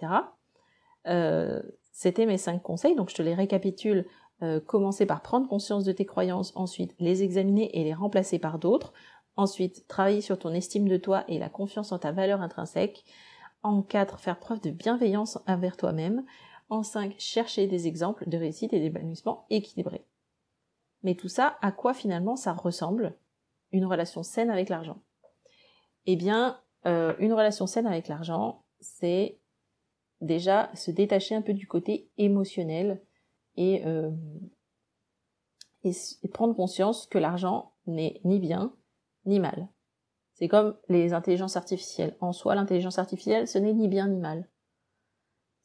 Euh, 1.07 1.61
C'était 1.91 2.25
mes 2.25 2.37
cinq 2.37 2.63
conseils, 2.63 2.95
donc 2.95 3.09
je 3.09 3.15
te 3.15 3.21
les 3.21 3.35
récapitule. 3.35 4.05
Euh, 4.43 4.59
commencer 4.59 5.07
par 5.07 5.23
prendre 5.23 5.47
conscience 5.47 5.83
de 5.83 5.91
tes 5.91 6.05
croyances, 6.05 6.53
ensuite 6.55 6.93
les 6.99 7.23
examiner 7.23 7.75
et 7.75 7.83
les 7.83 7.95
remplacer 7.95 8.37
par 8.37 8.59
d'autres, 8.59 8.93
ensuite 9.35 9.87
travailler 9.87 10.21
sur 10.21 10.37
ton 10.37 10.53
estime 10.53 10.87
de 10.87 10.97
toi 10.97 11.23
et 11.27 11.39
la 11.39 11.49
confiance 11.49 11.91
en 11.91 11.97
ta 11.97 12.11
valeur 12.11 12.41
intrinsèque, 12.41 13.03
en 13.63 13.81
quatre 13.81 14.19
faire 14.19 14.37
preuve 14.37 14.61
de 14.61 14.69
bienveillance 14.69 15.39
envers 15.47 15.75
toi-même, 15.75 16.23
en 16.69 16.83
5, 16.83 17.15
chercher 17.17 17.67
des 17.67 17.87
exemples 17.87 18.27
de 18.29 18.37
réussite 18.37 18.73
et 18.73 18.79
d'épanouissement 18.79 19.45
équilibrés. 19.49 20.05
Mais 21.03 21.15
tout 21.15 21.29
ça, 21.29 21.57
à 21.61 21.71
quoi 21.71 21.93
finalement 21.93 22.35
ça 22.35 22.53
ressemble 22.53 23.15
une 23.71 23.85
relation 23.85 24.23
saine 24.23 24.49
avec 24.49 24.69
l'argent? 24.69 25.01
Eh 26.05 26.15
bien, 26.15 26.59
euh, 26.85 27.13
une 27.19 27.33
relation 27.33 27.67
saine 27.67 27.87
avec 27.87 28.07
l'argent, 28.07 28.63
c'est 28.79 29.39
déjà 30.21 30.69
se 30.75 30.91
détacher 30.91 31.35
un 31.35 31.41
peu 31.41 31.53
du 31.53 31.67
côté 31.67 32.09
émotionnel 32.17 33.01
euh, 33.59 34.11
et 35.83 36.27
prendre 36.33 36.55
conscience 36.55 37.07
que 37.07 37.17
l'argent 37.17 37.73
n'est 37.85 38.19
ni 38.23 38.39
bien 38.39 38.73
ni 39.25 39.39
mal. 39.39 39.67
C'est 40.33 40.47
comme 40.47 40.77
les 40.89 41.13
intelligences 41.13 41.57
artificielles. 41.57 42.15
En 42.19 42.31
soi, 42.31 42.55
l'intelligence 42.55 42.99
artificielle, 42.99 43.47
ce 43.47 43.57
n'est 43.57 43.73
ni 43.73 43.87
bien 43.87 44.07
ni 44.07 44.19
mal 44.19 44.47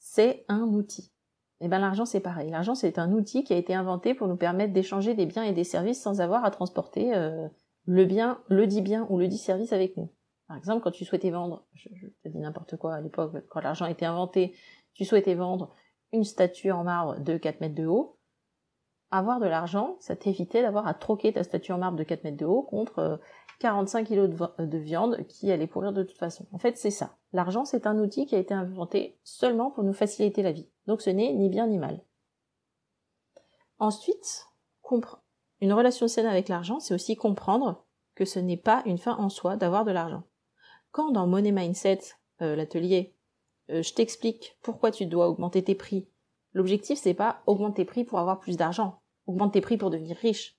c'est 0.03 0.45
un 0.49 0.65
outil. 0.65 1.13
Et 1.61 1.67
eh 1.67 1.69
ben 1.69 1.79
l'argent 1.79 2.05
c'est 2.05 2.21
pareil. 2.21 2.51
L'argent 2.51 2.75
c'est 2.75 2.99
un 2.99 3.13
outil 3.13 3.45
qui 3.45 3.53
a 3.53 3.57
été 3.57 3.73
inventé 3.73 4.15
pour 4.15 4.27
nous 4.27 4.37
permettre 4.37 4.73
d'échanger 4.73 5.15
des 5.15 5.27
biens 5.27 5.45
et 5.45 5.53
des 5.53 5.63
services 5.63 6.03
sans 6.03 6.21
avoir 6.21 6.45
à 6.45 6.51
transporter 6.51 7.15
euh, 7.15 7.47
le 7.87 8.05
bien, 8.05 8.43
le 8.49 8.67
dit 8.67 8.83
bien 8.83 9.07
ou 9.11 9.19
le 9.19 9.29
dit 9.29 9.39
service 9.39 9.73
avec 9.73 9.97
nous. 9.97 10.13
Par 10.49 10.57
exemple, 10.57 10.83
quand 10.83 10.91
tu 10.91 11.05
souhaitais 11.05 11.31
vendre, 11.31 11.65
je, 11.75 11.89
je 11.95 12.09
te 12.09 12.29
dis 12.29 12.41
n'importe 12.41 12.77
quoi 12.77 12.97
à 12.97 13.01
l'époque, 13.01 13.47
quand 13.49 13.61
l'argent 13.61 13.87
été 13.87 14.05
inventé, 14.05 14.57
tu 14.93 15.05
souhaitais 15.05 15.37
vendre 15.37 15.73
une 16.13 16.25
statue 16.25 16.73
en 16.73 16.83
marbre 16.83 17.21
de 17.21 17.37
4 17.37 17.61
mètres 17.61 17.77
de 17.77 17.87
haut, 17.87 18.19
avoir 19.13 19.41
de 19.41 19.47
l'argent, 19.47 19.97
ça 20.01 20.17
t'évitait 20.17 20.63
d'avoir 20.63 20.87
à 20.87 20.95
troquer 20.95 21.33
ta 21.33 21.45
statue 21.45 21.73
en 21.73 21.79
marbre 21.79 21.99
de 21.99 22.05
4 22.05 22.25
mètres 22.25 22.37
de 22.39 22.47
haut 22.47 22.63
contre 22.63 23.21
45 23.61 24.07
kilos 24.09 24.29
de, 24.59 24.79
viande 24.79 25.25
qui 25.29 25.53
allait 25.53 25.67
pourrir 25.67 25.93
de 25.93 26.03
toute 26.03 26.19
façon. 26.19 26.47
En 26.51 26.59
fait, 26.59 26.77
c'est 26.77 26.91
ça. 26.91 27.17
L'argent, 27.33 27.65
c'est 27.65 27.87
un 27.87 27.99
outil 27.99 28.27
qui 28.27 28.35
a 28.35 28.39
été 28.39 28.55
inventé 28.55 29.19
seulement 29.23 29.71
pour 29.71 29.85
nous 29.85 29.93
faciliter 29.93 30.43
la 30.43 30.53
vie. 30.53 30.69
Donc 30.87 31.01
ce 31.01 31.11
n'est 31.11 31.33
ni 31.33 31.49
bien 31.49 31.67
ni 31.67 31.79
mal. 31.79 32.03
Ensuite, 33.79 34.47
une 35.61 35.73
relation 35.73 36.09
saine 36.09 36.27
avec 36.27 36.49
l'argent, 36.49 36.81
c'est 36.81 36.95
aussi 36.95 37.17
comprendre 37.17 37.85
que 38.15 38.25
ce 38.25 38.39
n'est 38.39 38.57
pas 38.57 38.83
une 38.85 38.99
fin 38.99 39.17
en 39.17 39.29
soi 39.29 39.57
d'avoir 39.57 39.85
de 39.85 39.93
l'argent. 39.93 40.25
Quand 40.91 41.11
dans 41.11 41.27
Money 41.27 41.53
Mindset, 41.53 42.01
euh, 42.43 42.57
l'atelier, 42.57 43.17
euh, 43.71 43.83
je 43.83 43.95
t'explique 43.95 44.59
pourquoi 44.63 44.91
tu 44.91 45.07
dois 45.07 45.29
augmenter 45.29 45.63
tes 45.63 45.75
prix, 45.75 46.09
l'objectif 46.53 46.99
c'est 46.99 47.15
pas 47.15 47.43
augmenter 47.47 47.83
tes 47.83 47.85
prix 47.87 48.05
pour 48.05 48.19
avoir 48.19 48.39
plus 48.39 48.57
d'argent, 48.57 49.02
augmenter 49.27 49.61
tes 49.61 49.63
prix 49.63 49.77
pour 49.77 49.91
devenir 49.91 50.17
riche. 50.17 50.59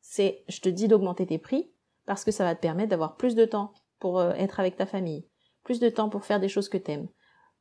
C'est, 0.00 0.44
je 0.48 0.60
te 0.60 0.68
dis 0.68 0.88
d'augmenter 0.88 1.26
tes 1.26 1.38
prix 1.38 1.72
parce 2.06 2.24
que 2.24 2.30
ça 2.30 2.44
va 2.44 2.54
te 2.54 2.60
permettre 2.60 2.90
d'avoir 2.90 3.16
plus 3.16 3.34
de 3.34 3.44
temps 3.44 3.72
pour 3.98 4.18
euh, 4.18 4.32
être 4.32 4.60
avec 4.60 4.76
ta 4.76 4.86
famille, 4.86 5.26
plus 5.62 5.80
de 5.80 5.88
temps 5.88 6.10
pour 6.10 6.24
faire 6.24 6.40
des 6.40 6.48
choses 6.48 6.68
que 6.68 6.78
t'aimes, 6.78 7.08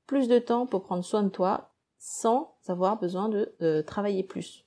plus 0.05 0.27
de 0.27 0.39
temps 0.39 0.65
pour 0.65 0.83
prendre 0.83 1.03
soin 1.03 1.23
de 1.23 1.29
toi 1.29 1.73
sans 1.97 2.57
avoir 2.67 2.99
besoin 2.99 3.29
de 3.29 3.81
travailler 3.87 4.23
plus. 4.23 4.65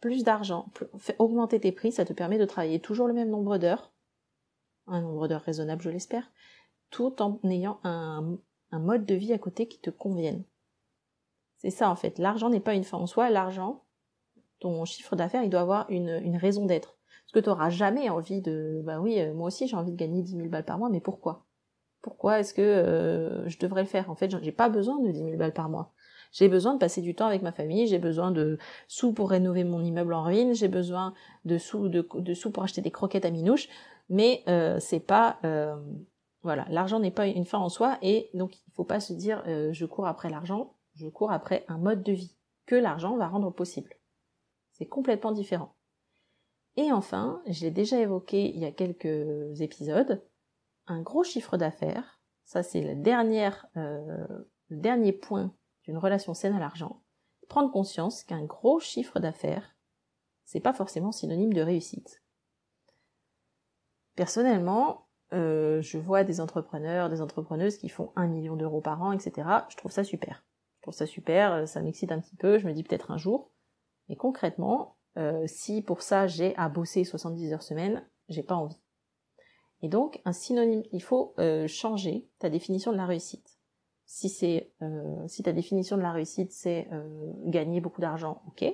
Plus 0.00 0.24
d'argent, 0.24 0.72
augmenter 1.18 1.60
tes 1.60 1.72
prix, 1.72 1.92
ça 1.92 2.06
te 2.06 2.14
permet 2.14 2.38
de 2.38 2.46
travailler 2.46 2.80
toujours 2.80 3.06
le 3.06 3.12
même 3.12 3.28
nombre 3.28 3.58
d'heures, 3.58 3.92
un 4.86 5.02
nombre 5.02 5.28
d'heures 5.28 5.42
raisonnable 5.42 5.82
je 5.82 5.90
l'espère, 5.90 6.30
tout 6.88 7.20
en 7.20 7.38
ayant 7.44 7.80
un, 7.84 8.38
mode 8.72 9.04
de 9.04 9.14
vie 9.14 9.34
à 9.34 9.38
côté 9.38 9.68
qui 9.68 9.78
te 9.78 9.90
convienne. 9.90 10.44
C'est 11.58 11.70
ça 11.70 11.90
en 11.90 11.96
fait, 11.96 12.18
l'argent 12.18 12.48
n'est 12.48 12.60
pas 12.60 12.74
une 12.74 12.84
fin 12.84 12.96
en 12.96 13.06
soi, 13.06 13.28
l'argent, 13.28 13.84
ton 14.60 14.84
chiffre 14.84 15.16
d'affaires, 15.16 15.42
il 15.42 15.50
doit 15.50 15.60
avoir 15.60 15.90
une 15.90 16.36
raison 16.36 16.66
d'être. 16.66 17.00
Parce 17.30 17.44
que 17.44 17.44
tu 17.44 17.50
n'auras 17.50 17.70
jamais 17.70 18.10
envie 18.10 18.40
de... 18.40 18.82
Bah 18.84 18.98
oui, 18.98 19.20
euh, 19.20 19.32
moi 19.32 19.46
aussi 19.46 19.68
j'ai 19.68 19.76
envie 19.76 19.92
de 19.92 19.96
gagner 19.96 20.20
10 20.20 20.36
000 20.36 20.48
balles 20.48 20.64
par 20.64 20.78
mois, 20.78 20.90
mais 20.90 21.00
pourquoi? 21.00 21.46
Pourquoi 22.02 22.40
est-ce 22.40 22.52
que 22.52 22.60
euh, 22.60 23.48
je 23.48 23.56
devrais 23.58 23.82
le 23.82 23.88
faire? 23.88 24.10
En 24.10 24.16
fait, 24.16 24.34
j'ai 24.42 24.50
pas 24.50 24.68
besoin 24.68 24.98
de 24.98 25.12
10 25.12 25.18
000 25.18 25.36
balles 25.36 25.52
par 25.52 25.68
mois. 25.68 25.92
J'ai 26.32 26.48
besoin 26.48 26.74
de 26.74 26.80
passer 26.80 27.02
du 27.02 27.14
temps 27.14 27.26
avec 27.26 27.42
ma 27.42 27.52
famille, 27.52 27.86
j'ai 27.86 28.00
besoin 28.00 28.32
de 28.32 28.58
sous 28.88 29.12
pour 29.12 29.30
rénover 29.30 29.62
mon 29.62 29.80
immeuble 29.80 30.12
en 30.12 30.24
ruine, 30.24 30.54
j'ai 30.54 30.66
besoin 30.66 31.14
de 31.44 31.56
sous, 31.56 31.88
de, 31.88 32.34
sous 32.34 32.50
pour 32.50 32.64
acheter 32.64 32.80
des 32.80 32.90
croquettes 32.90 33.24
à 33.24 33.30
minouche, 33.30 33.68
mais 34.08 34.42
euh, 34.48 34.80
c'est 34.80 35.00
pas... 35.00 35.38
Voilà, 36.42 36.64
l'argent 36.70 36.98
n'est 36.98 37.10
pas 37.10 37.26
une 37.26 37.44
fin 37.44 37.58
en 37.58 37.68
soi, 37.68 37.98
et 38.00 38.30
donc 38.32 38.56
il 38.66 38.72
faut 38.72 38.84
pas 38.84 38.98
se 38.98 39.12
dire 39.12 39.44
je 39.46 39.84
cours 39.84 40.06
après 40.06 40.30
l'argent, 40.30 40.74
je 40.94 41.06
cours 41.06 41.30
après 41.30 41.64
un 41.68 41.76
mode 41.76 42.02
de 42.02 42.12
vie 42.12 42.34
que 42.66 42.74
l'argent 42.76 43.16
va 43.16 43.28
rendre 43.28 43.50
possible. 43.50 43.90
C'est 44.80 44.86
complètement 44.86 45.32
différent. 45.32 45.74
Et 46.76 46.90
enfin, 46.90 47.42
je 47.46 47.60
l'ai 47.60 47.70
déjà 47.70 48.00
évoqué 48.00 48.48
il 48.48 48.58
y 48.58 48.64
a 48.64 48.72
quelques 48.72 49.60
épisodes, 49.60 50.24
un 50.86 51.02
gros 51.02 51.22
chiffre 51.22 51.58
d'affaires, 51.58 52.22
ça 52.44 52.62
c'est 52.62 52.80
le, 52.80 52.92
euh, 53.76 54.26
le 54.68 54.76
dernier 54.78 55.12
point 55.12 55.54
d'une 55.84 55.98
relation 55.98 56.32
saine 56.32 56.54
à 56.54 56.58
l'argent, 56.58 57.02
prendre 57.50 57.70
conscience 57.70 58.24
qu'un 58.24 58.42
gros 58.42 58.80
chiffre 58.80 59.20
d'affaires, 59.20 59.76
c'est 60.46 60.60
pas 60.60 60.72
forcément 60.72 61.12
synonyme 61.12 61.52
de 61.52 61.60
réussite. 61.60 62.22
Personnellement, 64.16 65.08
euh, 65.34 65.82
je 65.82 65.98
vois 65.98 66.24
des 66.24 66.40
entrepreneurs, 66.40 67.10
des 67.10 67.20
entrepreneuses 67.20 67.76
qui 67.76 67.90
font 67.90 68.12
un 68.16 68.28
million 68.28 68.56
d'euros 68.56 68.80
par 68.80 69.02
an, 69.02 69.12
etc. 69.12 69.46
Je 69.68 69.76
trouve 69.76 69.92
ça 69.92 70.04
super. 70.04 70.42
Je 70.78 70.82
trouve 70.84 70.94
ça 70.94 71.06
super, 71.06 71.68
ça 71.68 71.82
m'excite 71.82 72.12
un 72.12 72.20
petit 72.20 72.36
peu, 72.36 72.58
je 72.58 72.66
me 72.66 72.72
dis 72.72 72.82
peut-être 72.82 73.10
un 73.10 73.18
jour. 73.18 73.52
Mais 74.10 74.16
concrètement, 74.16 74.96
euh, 75.16 75.44
si 75.46 75.82
pour 75.82 76.02
ça 76.02 76.26
j'ai 76.26 76.54
à 76.56 76.68
bosser 76.68 77.04
70 77.04 77.52
heures 77.52 77.62
semaine, 77.62 78.04
j'ai 78.28 78.42
pas 78.42 78.56
envie. 78.56 78.80
Et 79.82 79.88
donc 79.88 80.20
un 80.24 80.32
synonyme, 80.32 80.82
il 80.90 81.00
faut 81.00 81.32
euh, 81.38 81.68
changer 81.68 82.28
ta 82.40 82.50
définition 82.50 82.90
de 82.90 82.96
la 82.96 83.06
réussite. 83.06 83.60
Si 84.06 84.28
c'est 84.28 84.72
euh, 84.82 85.28
si 85.28 85.44
ta 85.44 85.52
définition 85.52 85.96
de 85.96 86.02
la 86.02 86.10
réussite 86.10 86.50
c'est 86.50 86.88
gagner 87.44 87.80
beaucoup 87.80 88.00
d'argent, 88.00 88.42
ok. 88.48 88.64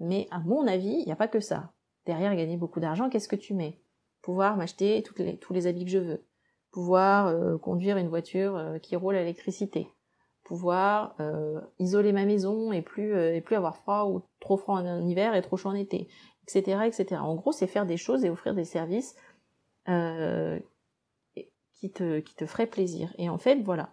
Mais 0.00 0.28
à 0.30 0.38
mon 0.38 0.66
avis, 0.66 0.98
il 1.00 1.06
n'y 1.06 1.12
a 1.12 1.16
pas 1.16 1.28
que 1.28 1.40
ça. 1.40 1.72
Derrière 2.04 2.36
gagner 2.36 2.58
beaucoup 2.58 2.78
d'argent, 2.78 3.08
qu'est-ce 3.08 3.26
que 3.26 3.36
tu 3.36 3.54
mets? 3.54 3.80
Pouvoir 4.20 4.58
m'acheter 4.58 5.02
tous 5.02 5.52
les 5.54 5.66
habits 5.66 5.86
que 5.86 5.90
je 5.90 5.98
veux. 5.98 6.26
Pouvoir 6.70 7.58
conduire 7.60 7.96
une 7.96 8.08
voiture 8.08 8.76
qui 8.82 8.96
roule 8.96 9.16
à 9.16 9.20
l'électricité 9.20 9.88
pouvoir 10.48 11.14
euh, 11.20 11.60
isoler 11.78 12.12
ma 12.12 12.24
maison 12.24 12.72
et 12.72 12.80
plus 12.80 13.14
euh, 13.14 13.36
et 13.36 13.42
plus 13.42 13.54
avoir 13.54 13.76
froid 13.76 14.06
ou 14.06 14.22
trop 14.40 14.56
froid 14.56 14.80
en 14.80 15.06
hiver 15.06 15.34
et 15.34 15.42
trop 15.42 15.58
chaud 15.58 15.68
en 15.68 15.74
été, 15.74 16.08
etc., 16.44 16.80
etc. 16.86 17.20
En 17.20 17.34
gros, 17.34 17.52
c'est 17.52 17.66
faire 17.66 17.84
des 17.84 17.98
choses 17.98 18.24
et 18.24 18.30
offrir 18.30 18.54
des 18.54 18.64
services 18.64 19.14
euh, 19.90 20.58
qui 21.34 21.92
te 21.92 22.20
qui 22.20 22.34
te 22.34 22.46
feraient 22.46 22.66
plaisir. 22.66 23.12
Et 23.18 23.28
en 23.28 23.36
fait, 23.36 23.56
voilà, 23.56 23.92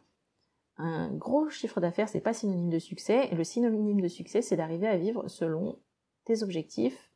un 0.78 1.12
gros 1.12 1.50
chiffre 1.50 1.82
d'affaires, 1.82 2.08
c'est 2.08 2.22
pas 2.22 2.34
synonyme 2.34 2.70
de 2.70 2.80
succès. 2.80 3.28
Le 3.36 3.44
synonyme 3.44 4.00
de 4.00 4.08
succès, 4.08 4.42
c'est 4.42 4.56
d'arriver 4.56 4.88
à 4.88 4.96
vivre 4.96 5.28
selon 5.28 5.78
tes 6.24 6.42
objectifs, 6.42 7.12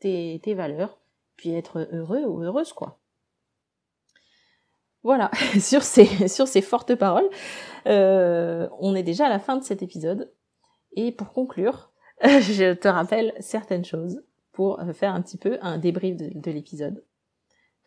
tes 0.00 0.40
tes 0.42 0.54
valeurs, 0.54 0.98
puis 1.36 1.50
être 1.50 1.86
heureux 1.92 2.24
ou 2.24 2.42
heureuse, 2.42 2.72
quoi. 2.72 2.98
Voilà, 5.06 5.30
sur 5.60 5.84
ces, 5.84 6.26
sur 6.26 6.48
ces 6.48 6.60
fortes 6.60 6.96
paroles, 6.96 7.30
euh, 7.86 8.68
on 8.80 8.96
est 8.96 9.04
déjà 9.04 9.26
à 9.26 9.28
la 9.28 9.38
fin 9.38 9.56
de 9.56 9.62
cet 9.62 9.80
épisode. 9.80 10.32
Et 10.96 11.12
pour 11.12 11.32
conclure, 11.32 11.92
je 12.24 12.74
te 12.74 12.88
rappelle 12.88 13.32
certaines 13.38 13.84
choses 13.84 14.24
pour 14.50 14.80
faire 14.94 15.14
un 15.14 15.22
petit 15.22 15.38
peu 15.38 15.58
un 15.62 15.78
débrief 15.78 16.16
de, 16.16 16.50
l'épisode. 16.50 17.04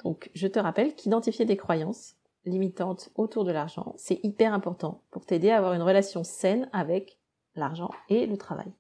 Donc, 0.05 0.31
je 0.33 0.47
te 0.47 0.59
rappelle 0.59 0.95
qu'identifier 0.95 1.43
des 1.43 1.57
croyances, 1.57 2.15
limitantes 2.45 3.09
autour 3.15 3.43
de 3.43 3.51
l'argent. 3.51 3.93
C'est 3.97 4.21
hyper 4.23 4.53
important 4.53 5.03
pour 5.11 5.25
t'aider 5.25 5.49
à 5.49 5.57
avoir 5.57 5.73
une 5.73 5.81
relation 5.81 6.23
saine 6.23 6.69
avec 6.71 7.19
l'argent 7.53 7.89
et 8.07 8.27
le 8.27 8.37
travail. 8.37 8.71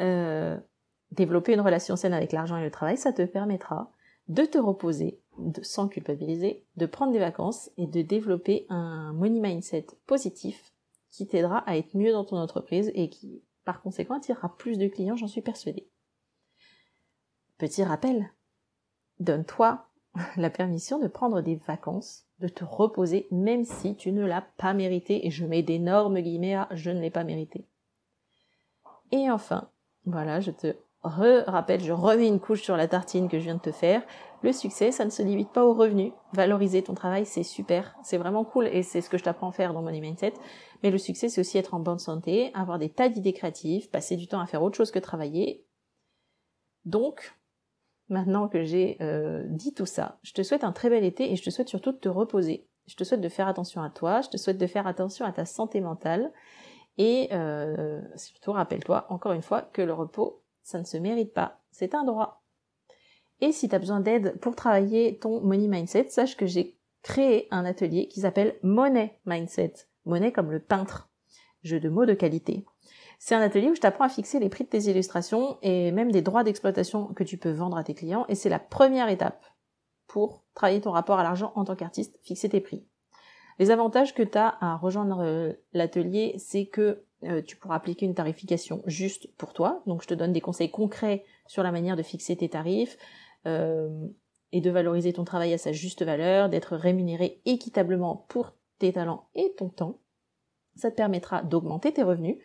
Euh, 0.00 0.58
développer 1.12 1.54
une 1.54 1.60
relation 1.60 1.94
saine 1.94 2.12
avec 2.12 2.32
l'argent 2.32 2.56
et 2.56 2.64
le 2.64 2.72
travail, 2.72 2.96
ça 2.96 3.12
te 3.12 3.22
permettra 3.22 3.92
de 4.26 4.44
te 4.44 4.58
reposer 4.58 5.20
de, 5.38 5.62
sans 5.62 5.88
culpabiliser, 5.88 6.64
de 6.76 6.86
prendre 6.86 7.12
des 7.12 7.18
vacances 7.18 7.70
et 7.76 7.86
de 7.86 8.02
développer 8.02 8.66
un 8.68 9.12
money 9.12 9.40
mindset 9.40 9.86
positif 10.06 10.72
qui 11.10 11.26
t'aidera 11.26 11.58
à 11.58 11.76
être 11.76 11.96
mieux 11.96 12.12
dans 12.12 12.24
ton 12.24 12.36
entreprise 12.36 12.90
et 12.94 13.08
qui, 13.08 13.42
par 13.64 13.82
conséquent, 13.82 14.16
attirera 14.16 14.56
plus 14.56 14.78
de 14.78 14.88
clients, 14.88 15.16
j'en 15.16 15.28
suis 15.28 15.42
persuadée. 15.42 15.88
Petit 17.58 17.84
rappel, 17.84 18.32
donne-toi 19.20 19.86
la 20.36 20.50
permission 20.50 20.98
de 20.98 21.08
prendre 21.08 21.40
des 21.40 21.56
vacances, 21.56 22.26
de 22.40 22.48
te 22.48 22.64
reposer, 22.64 23.28
même 23.30 23.64
si 23.64 23.94
tu 23.94 24.12
ne 24.12 24.24
l'as 24.24 24.46
pas 24.56 24.74
mérité, 24.74 25.26
et 25.26 25.30
je 25.30 25.46
mets 25.46 25.62
d'énormes 25.62 26.20
guillemets 26.20 26.54
à 26.54 26.68
je 26.72 26.90
ne 26.90 27.00
l'ai 27.00 27.10
pas 27.10 27.24
mérité. 27.24 27.66
Et 29.12 29.30
enfin, 29.30 29.70
voilà, 30.04 30.40
je 30.40 30.50
te 30.50 30.76
re-rappelle, 31.04 31.80
je 31.80 31.92
remets 31.92 32.26
une 32.26 32.40
couche 32.40 32.62
sur 32.62 32.76
la 32.76 32.88
tartine 32.88 33.28
que 33.28 33.38
je 33.38 33.44
viens 33.44 33.54
de 33.54 33.60
te 33.60 33.72
faire. 33.72 34.02
Le 34.42 34.52
succès, 34.52 34.90
ça 34.90 35.04
ne 35.04 35.10
se 35.10 35.22
limite 35.22 35.50
pas 35.50 35.64
aux 35.64 35.74
revenus. 35.74 36.12
Valoriser 36.32 36.82
ton 36.82 36.94
travail, 36.94 37.26
c'est 37.26 37.42
super, 37.42 37.94
c'est 38.02 38.18
vraiment 38.18 38.44
cool 38.44 38.66
et 38.66 38.82
c'est 38.82 39.00
ce 39.00 39.08
que 39.08 39.18
je 39.18 39.24
t'apprends 39.24 39.50
à 39.50 39.52
faire 39.52 39.72
dans 39.72 39.82
Money 39.82 40.00
Mindset. 40.00 40.34
Mais 40.82 40.90
le 40.90 40.98
succès, 40.98 41.28
c'est 41.28 41.40
aussi 41.40 41.58
être 41.58 41.74
en 41.74 41.80
bonne 41.80 41.98
santé, 41.98 42.50
avoir 42.54 42.78
des 42.78 42.90
tas 42.90 43.08
d'idées 43.08 43.32
créatives, 43.32 43.88
passer 43.90 44.16
du 44.16 44.26
temps 44.26 44.40
à 44.40 44.46
faire 44.46 44.62
autre 44.62 44.76
chose 44.76 44.90
que 44.90 44.98
travailler. 44.98 45.64
Donc, 46.84 47.34
maintenant 48.08 48.48
que 48.48 48.64
j'ai 48.64 48.98
euh, 49.00 49.44
dit 49.48 49.72
tout 49.72 49.86
ça, 49.86 50.18
je 50.22 50.32
te 50.32 50.42
souhaite 50.42 50.64
un 50.64 50.72
très 50.72 50.90
bel 50.90 51.04
été 51.04 51.32
et 51.32 51.36
je 51.36 51.42
te 51.42 51.50
souhaite 51.50 51.68
surtout 51.68 51.92
de 51.92 51.98
te 51.98 52.08
reposer. 52.08 52.68
Je 52.86 52.96
te 52.96 53.04
souhaite 53.04 53.22
de 53.22 53.28
faire 53.30 53.48
attention 53.48 53.80
à 53.80 53.88
toi, 53.88 54.20
je 54.20 54.28
te 54.28 54.36
souhaite 54.36 54.58
de 54.58 54.66
faire 54.66 54.86
attention 54.86 55.24
à 55.24 55.32
ta 55.32 55.46
santé 55.46 55.80
mentale. 55.80 56.32
Et 56.98 57.28
euh, 57.32 58.00
surtout, 58.16 58.52
rappelle-toi 58.52 59.06
encore 59.08 59.32
une 59.32 59.42
fois 59.42 59.62
que 59.62 59.82
le 59.82 59.92
repos, 59.92 60.43
ça 60.64 60.80
ne 60.80 60.84
se 60.84 60.96
mérite 60.96 61.32
pas. 61.32 61.60
C'est 61.70 61.94
un 61.94 62.04
droit. 62.04 62.42
Et 63.40 63.52
si 63.52 63.68
tu 63.68 63.74
as 63.74 63.78
besoin 63.78 64.00
d'aide 64.00 64.38
pour 64.40 64.56
travailler 64.56 65.18
ton 65.18 65.40
money 65.40 65.68
mindset, 65.68 66.08
sache 66.08 66.36
que 66.36 66.46
j'ai 66.46 66.78
créé 67.02 67.46
un 67.50 67.64
atelier 67.64 68.08
qui 68.08 68.20
s'appelle 68.20 68.56
Money 68.62 69.20
Mindset. 69.26 69.74
Money 70.06 70.32
comme 70.32 70.50
le 70.50 70.60
peintre. 70.60 71.10
Jeu 71.62 71.78
de 71.78 71.88
mots 71.88 72.06
de 72.06 72.14
qualité. 72.14 72.64
C'est 73.18 73.34
un 73.34 73.40
atelier 73.40 73.70
où 73.70 73.74
je 73.74 73.80
t'apprends 73.80 74.04
à 74.04 74.08
fixer 74.08 74.38
les 74.38 74.48
prix 74.48 74.64
de 74.64 74.68
tes 74.70 74.90
illustrations 74.90 75.58
et 75.62 75.92
même 75.92 76.10
des 76.10 76.22
droits 76.22 76.44
d'exploitation 76.44 77.06
que 77.14 77.24
tu 77.24 77.38
peux 77.38 77.52
vendre 77.52 77.76
à 77.76 77.84
tes 77.84 77.94
clients. 77.94 78.26
Et 78.28 78.34
c'est 78.34 78.48
la 78.48 78.58
première 78.58 79.08
étape 79.08 79.44
pour 80.06 80.44
travailler 80.54 80.80
ton 80.80 80.90
rapport 80.90 81.18
à 81.18 81.22
l'argent 81.22 81.52
en 81.54 81.64
tant 81.64 81.76
qu'artiste, 81.76 82.18
fixer 82.22 82.48
tes 82.48 82.60
prix. 82.60 82.86
Les 83.58 83.70
avantages 83.70 84.14
que 84.14 84.22
tu 84.22 84.36
as 84.36 84.56
à 84.60 84.76
rejoindre 84.76 85.20
euh, 85.22 85.52
l'atelier, 85.72 86.34
c'est 86.38 86.66
que 86.66 87.04
euh, 87.26 87.42
tu 87.42 87.56
pourras 87.56 87.76
appliquer 87.76 88.06
une 88.06 88.14
tarification 88.14 88.82
juste 88.86 89.28
pour 89.36 89.52
toi. 89.52 89.82
Donc 89.86 90.02
je 90.02 90.08
te 90.08 90.14
donne 90.14 90.32
des 90.32 90.40
conseils 90.40 90.70
concrets 90.70 91.24
sur 91.46 91.62
la 91.62 91.72
manière 91.72 91.96
de 91.96 92.02
fixer 92.02 92.36
tes 92.36 92.48
tarifs 92.48 92.96
euh, 93.46 93.88
et 94.52 94.60
de 94.60 94.70
valoriser 94.70 95.12
ton 95.12 95.24
travail 95.24 95.52
à 95.52 95.58
sa 95.58 95.72
juste 95.72 96.04
valeur, 96.04 96.48
d'être 96.48 96.76
rémunéré 96.76 97.40
équitablement 97.44 98.26
pour 98.28 98.52
tes 98.78 98.92
talents 98.92 99.28
et 99.34 99.54
ton 99.56 99.68
temps. 99.68 99.98
Ça 100.76 100.90
te 100.90 100.96
permettra 100.96 101.42
d'augmenter 101.42 101.92
tes 101.92 102.02
revenus. 102.02 102.36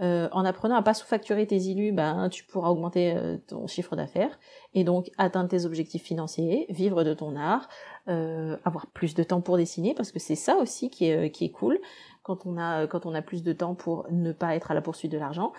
Euh, 0.00 0.28
en 0.30 0.44
apprenant 0.44 0.76
à 0.76 0.82
pas 0.82 0.94
sous-facturer 0.94 1.44
tes 1.48 1.56
illus, 1.56 1.90
ben, 1.90 2.28
tu 2.28 2.44
pourras 2.44 2.68
augmenter 2.68 3.16
ton 3.48 3.66
chiffre 3.66 3.96
d'affaires 3.96 4.38
et 4.72 4.84
donc 4.84 5.10
atteindre 5.18 5.48
tes 5.48 5.64
objectifs 5.64 6.04
financiers, 6.04 6.66
vivre 6.68 7.02
de 7.02 7.14
ton 7.14 7.34
art, 7.34 7.68
avoir 8.06 8.86
plus 8.92 9.14
de 9.14 9.24
temps 9.24 9.40
pour 9.40 9.56
dessiner 9.56 9.94
parce 9.94 10.12
que 10.12 10.20
c'est 10.20 10.36
ça 10.36 10.56
aussi 10.56 10.88
qui 10.88 11.06
est 11.06 11.50
cool 11.52 11.80
quand 12.28 12.44
on 12.44 12.58
a 12.58 12.86
quand 12.86 13.06
on 13.06 13.14
a 13.14 13.22
plus 13.22 13.42
de 13.42 13.54
temps 13.54 13.74
pour 13.74 14.06
ne 14.10 14.32
pas 14.32 14.54
être 14.54 14.70
à 14.70 14.74
la 14.74 14.82
poursuite 14.82 15.10
de 15.10 15.16
l'argent 15.16 15.52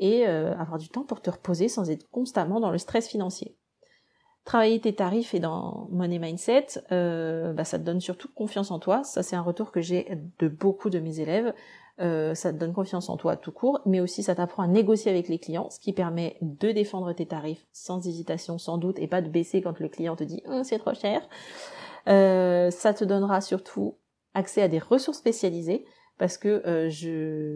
et 0.00 0.26
euh, 0.26 0.58
avoir 0.58 0.78
du 0.78 0.88
temps 0.88 1.04
pour 1.04 1.22
te 1.22 1.30
reposer 1.30 1.68
sans 1.68 1.88
être 1.88 2.10
constamment 2.10 2.58
dans 2.58 2.72
le 2.72 2.78
stress 2.78 3.08
financier. 3.08 3.56
Travailler 4.44 4.80
tes 4.80 4.94
tarifs 4.94 5.34
et 5.34 5.40
dans 5.40 5.88
Money 5.90 6.18
Mindset, 6.18 6.82
euh, 6.90 7.52
bah, 7.52 7.64
ça 7.64 7.78
te 7.78 7.84
donne 7.84 8.00
surtout 8.00 8.28
confiance 8.32 8.72
en 8.72 8.80
toi. 8.80 9.04
Ça 9.04 9.22
c'est 9.22 9.36
un 9.36 9.42
retour 9.42 9.70
que 9.70 9.80
j'ai 9.80 10.18
de 10.40 10.48
beaucoup 10.48 10.90
de 10.90 10.98
mes 10.98 11.20
élèves. 11.20 11.54
Euh, 12.00 12.34
ça 12.34 12.52
te 12.52 12.58
donne 12.58 12.74
confiance 12.74 13.08
en 13.08 13.16
toi 13.16 13.36
tout 13.36 13.52
court, 13.52 13.80
mais 13.86 14.00
aussi 14.00 14.24
ça 14.24 14.34
t'apprend 14.34 14.64
à 14.64 14.66
négocier 14.66 15.12
avec 15.12 15.28
les 15.28 15.38
clients, 15.38 15.70
ce 15.70 15.78
qui 15.78 15.92
permet 15.92 16.36
de 16.42 16.72
défendre 16.72 17.12
tes 17.12 17.26
tarifs 17.26 17.64
sans 17.72 18.04
hésitation, 18.06 18.58
sans 18.58 18.78
doute, 18.78 18.98
et 18.98 19.06
pas 19.06 19.22
de 19.22 19.28
baisser 19.28 19.62
quand 19.62 19.78
le 19.78 19.88
client 19.88 20.16
te 20.16 20.24
dit 20.24 20.42
hum, 20.46 20.64
c'est 20.64 20.78
trop 20.78 20.92
cher. 20.92 21.22
ça 22.06 22.94
te 22.94 23.04
donnera 23.04 23.40
surtout 23.40 23.94
accès 24.34 24.60
à 24.60 24.68
des 24.68 24.78
ressources 24.78 25.18
spécialisées 25.18 25.86
parce 26.18 26.38
que 26.38 26.62
euh, 26.66 26.88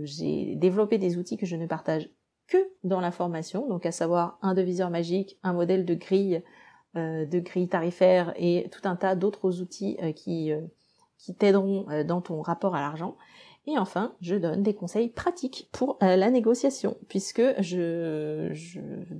j'ai 0.04 0.54
développé 0.56 0.98
des 0.98 1.16
outils 1.16 1.36
que 1.36 1.46
je 1.46 1.56
ne 1.56 1.66
partage 1.66 2.10
que 2.46 2.58
dans 2.84 3.00
la 3.00 3.12
formation, 3.12 3.68
donc 3.68 3.86
à 3.86 3.92
savoir 3.92 4.38
un 4.42 4.54
deviseur 4.54 4.90
magique, 4.90 5.38
un 5.42 5.52
modèle 5.52 5.84
de 5.84 5.94
grille, 5.94 6.42
euh, 6.96 7.24
de 7.24 7.38
grille 7.38 7.68
tarifaire 7.68 8.32
et 8.36 8.68
tout 8.72 8.88
un 8.88 8.96
tas 8.96 9.14
d'autres 9.14 9.60
outils 9.60 9.96
euh, 10.02 10.12
qui, 10.12 10.52
qui 11.18 11.34
t'aideront 11.34 11.86
dans 12.04 12.20
ton 12.20 12.40
rapport 12.42 12.74
à 12.74 12.80
l'argent. 12.80 13.16
Et 13.70 13.78
enfin, 13.78 14.16
je 14.20 14.34
donne 14.34 14.64
des 14.64 14.74
conseils 14.74 15.10
pratiques 15.10 15.68
pour 15.70 15.96
la 16.00 16.30
négociation, 16.30 16.96
puisque 17.08 17.42
je, 17.60 18.52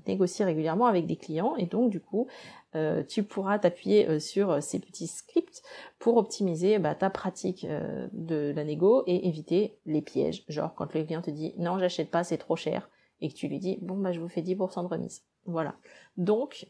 négocie 0.08 0.42
régulièrement 0.42 0.86
avec 0.86 1.06
des 1.06 1.14
clients 1.14 1.54
et 1.56 1.66
donc 1.66 1.90
du 1.90 2.00
coup, 2.00 2.26
euh, 2.74 3.04
tu 3.04 3.22
pourras 3.22 3.60
t'appuyer 3.60 4.08
euh, 4.08 4.18
sur 4.18 4.60
ces 4.60 4.80
petits 4.80 5.06
scripts 5.06 5.62
pour 6.00 6.16
optimiser 6.16 6.80
bah, 6.80 6.96
ta 6.96 7.10
pratique 7.10 7.64
euh, 7.64 8.08
de 8.12 8.52
la 8.54 8.64
négo 8.64 9.04
et 9.06 9.28
éviter 9.28 9.78
les 9.86 10.02
pièges. 10.02 10.44
Genre 10.48 10.74
quand 10.74 10.92
le 10.94 11.04
client 11.04 11.22
te 11.22 11.30
dit 11.30 11.54
non 11.58 11.78
j'achète 11.78 12.10
pas 12.10 12.24
c'est 12.24 12.38
trop 12.38 12.56
cher 12.56 12.90
et 13.20 13.28
que 13.28 13.34
tu 13.34 13.46
lui 13.46 13.58
dis 13.58 13.78
bon 13.82 13.96
bah 13.96 14.12
je 14.12 14.20
vous 14.20 14.28
fais 14.28 14.42
10% 14.42 14.82
de 14.82 14.88
remise. 14.88 15.22
Voilà. 15.46 15.74
Donc 16.16 16.68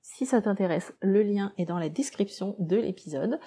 si 0.00 0.26
ça 0.26 0.40
t'intéresse, 0.40 0.94
le 1.00 1.22
lien 1.22 1.52
est 1.58 1.64
dans 1.64 1.78
la 1.78 1.88
description 1.88 2.54
de 2.58 2.76
l'épisode. 2.76 3.38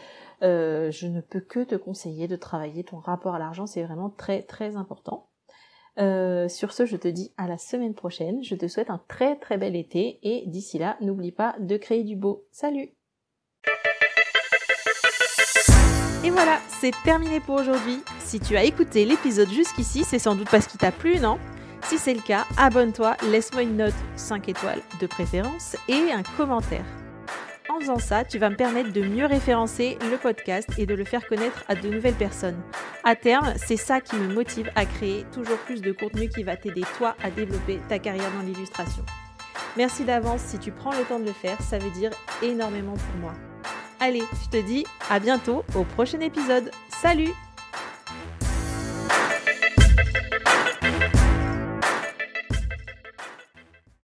je 0.41 1.07
ne 1.07 1.21
peux 1.21 1.39
que 1.39 1.63
te 1.63 1.75
conseiller 1.75 2.27
de 2.27 2.35
travailler 2.35 2.83
ton 2.83 2.97
rapport 2.97 3.35
à 3.35 3.39
l'argent, 3.39 3.65
c'est 3.65 3.83
vraiment 3.83 4.09
très 4.09 4.43
très 4.43 4.75
important. 4.75 5.27
Euh, 5.99 6.47
sur 6.47 6.73
ce, 6.73 6.85
je 6.85 6.95
te 6.95 7.07
dis 7.07 7.33
à 7.37 7.47
la 7.47 7.57
semaine 7.57 7.93
prochaine. 7.93 8.43
Je 8.43 8.55
te 8.55 8.67
souhaite 8.67 8.89
un 8.89 9.01
très 9.07 9.35
très 9.37 9.57
bel 9.57 9.75
été 9.75 10.19
et 10.21 10.43
d'ici 10.47 10.77
là, 10.77 10.97
n'oublie 11.01 11.31
pas 11.31 11.55
de 11.59 11.77
créer 11.77 12.03
du 12.03 12.15
beau. 12.15 12.45
Salut 12.51 12.89
Et 16.23 16.29
voilà, 16.29 16.59
c'est 16.79 16.93
terminé 17.03 17.39
pour 17.39 17.55
aujourd'hui. 17.55 18.03
Si 18.19 18.39
tu 18.39 18.57
as 18.57 18.63
écouté 18.63 19.05
l'épisode 19.05 19.49
jusqu'ici, 19.49 20.03
c'est 20.03 20.19
sans 20.19 20.35
doute 20.35 20.49
parce 20.51 20.67
qu'il 20.67 20.79
t'a 20.79 20.91
plu, 20.91 21.19
non? 21.19 21.39
Si 21.87 21.97
c'est 21.97 22.13
le 22.13 22.21
cas, 22.21 22.45
abonne-toi, 22.57 23.15
laisse-moi 23.31 23.63
une 23.63 23.77
note 23.77 23.93
5 24.17 24.49
étoiles 24.49 24.81
de 24.99 25.07
préférence 25.07 25.77
et 25.87 26.11
un 26.11 26.21
commentaire. 26.35 26.83
En 27.69 27.79
faisant 27.79 27.97
ça, 27.97 28.25
tu 28.25 28.39
vas 28.39 28.49
me 28.49 28.57
permettre 28.57 28.91
de 28.91 29.01
mieux 29.01 29.25
référencer 29.25 29.97
le 30.11 30.17
podcast 30.17 30.67
et 30.77 30.85
de 30.85 30.93
le 30.93 31.05
faire 31.05 31.25
connaître 31.25 31.63
à 31.69 31.75
de 31.75 31.87
nouvelles 31.87 32.13
personnes. 32.13 32.61
À 33.05 33.15
terme, 33.15 33.53
c'est 33.55 33.77
ça 33.77 34.01
qui 34.01 34.17
me 34.17 34.33
motive 34.33 34.69
à 34.75 34.85
créer 34.85 35.25
toujours 35.31 35.59
plus 35.59 35.81
de 35.81 35.93
contenu 35.93 36.27
qui 36.27 36.43
va 36.43 36.57
t'aider 36.57 36.83
toi 36.97 37.15
à 37.23 37.31
développer 37.31 37.79
ta 37.87 37.99
carrière 37.99 38.33
dans 38.33 38.45
l'illustration. 38.45 39.05
Merci 39.77 40.03
d'avance 40.03 40.41
si 40.41 40.59
tu 40.59 40.71
prends 40.71 40.91
le 40.91 41.05
temps 41.05 41.19
de 41.19 41.25
le 41.25 41.31
faire, 41.31 41.61
ça 41.61 41.77
veut 41.77 41.91
dire 41.91 42.11
énormément 42.41 42.95
pour 42.95 43.21
moi. 43.21 43.33
Allez, 44.01 44.23
je 44.43 44.49
te 44.49 44.61
dis 44.61 44.85
à 45.09 45.19
bientôt 45.19 45.63
au 45.73 45.83
prochain 45.83 46.19
épisode. 46.19 46.69
Salut 46.89 47.33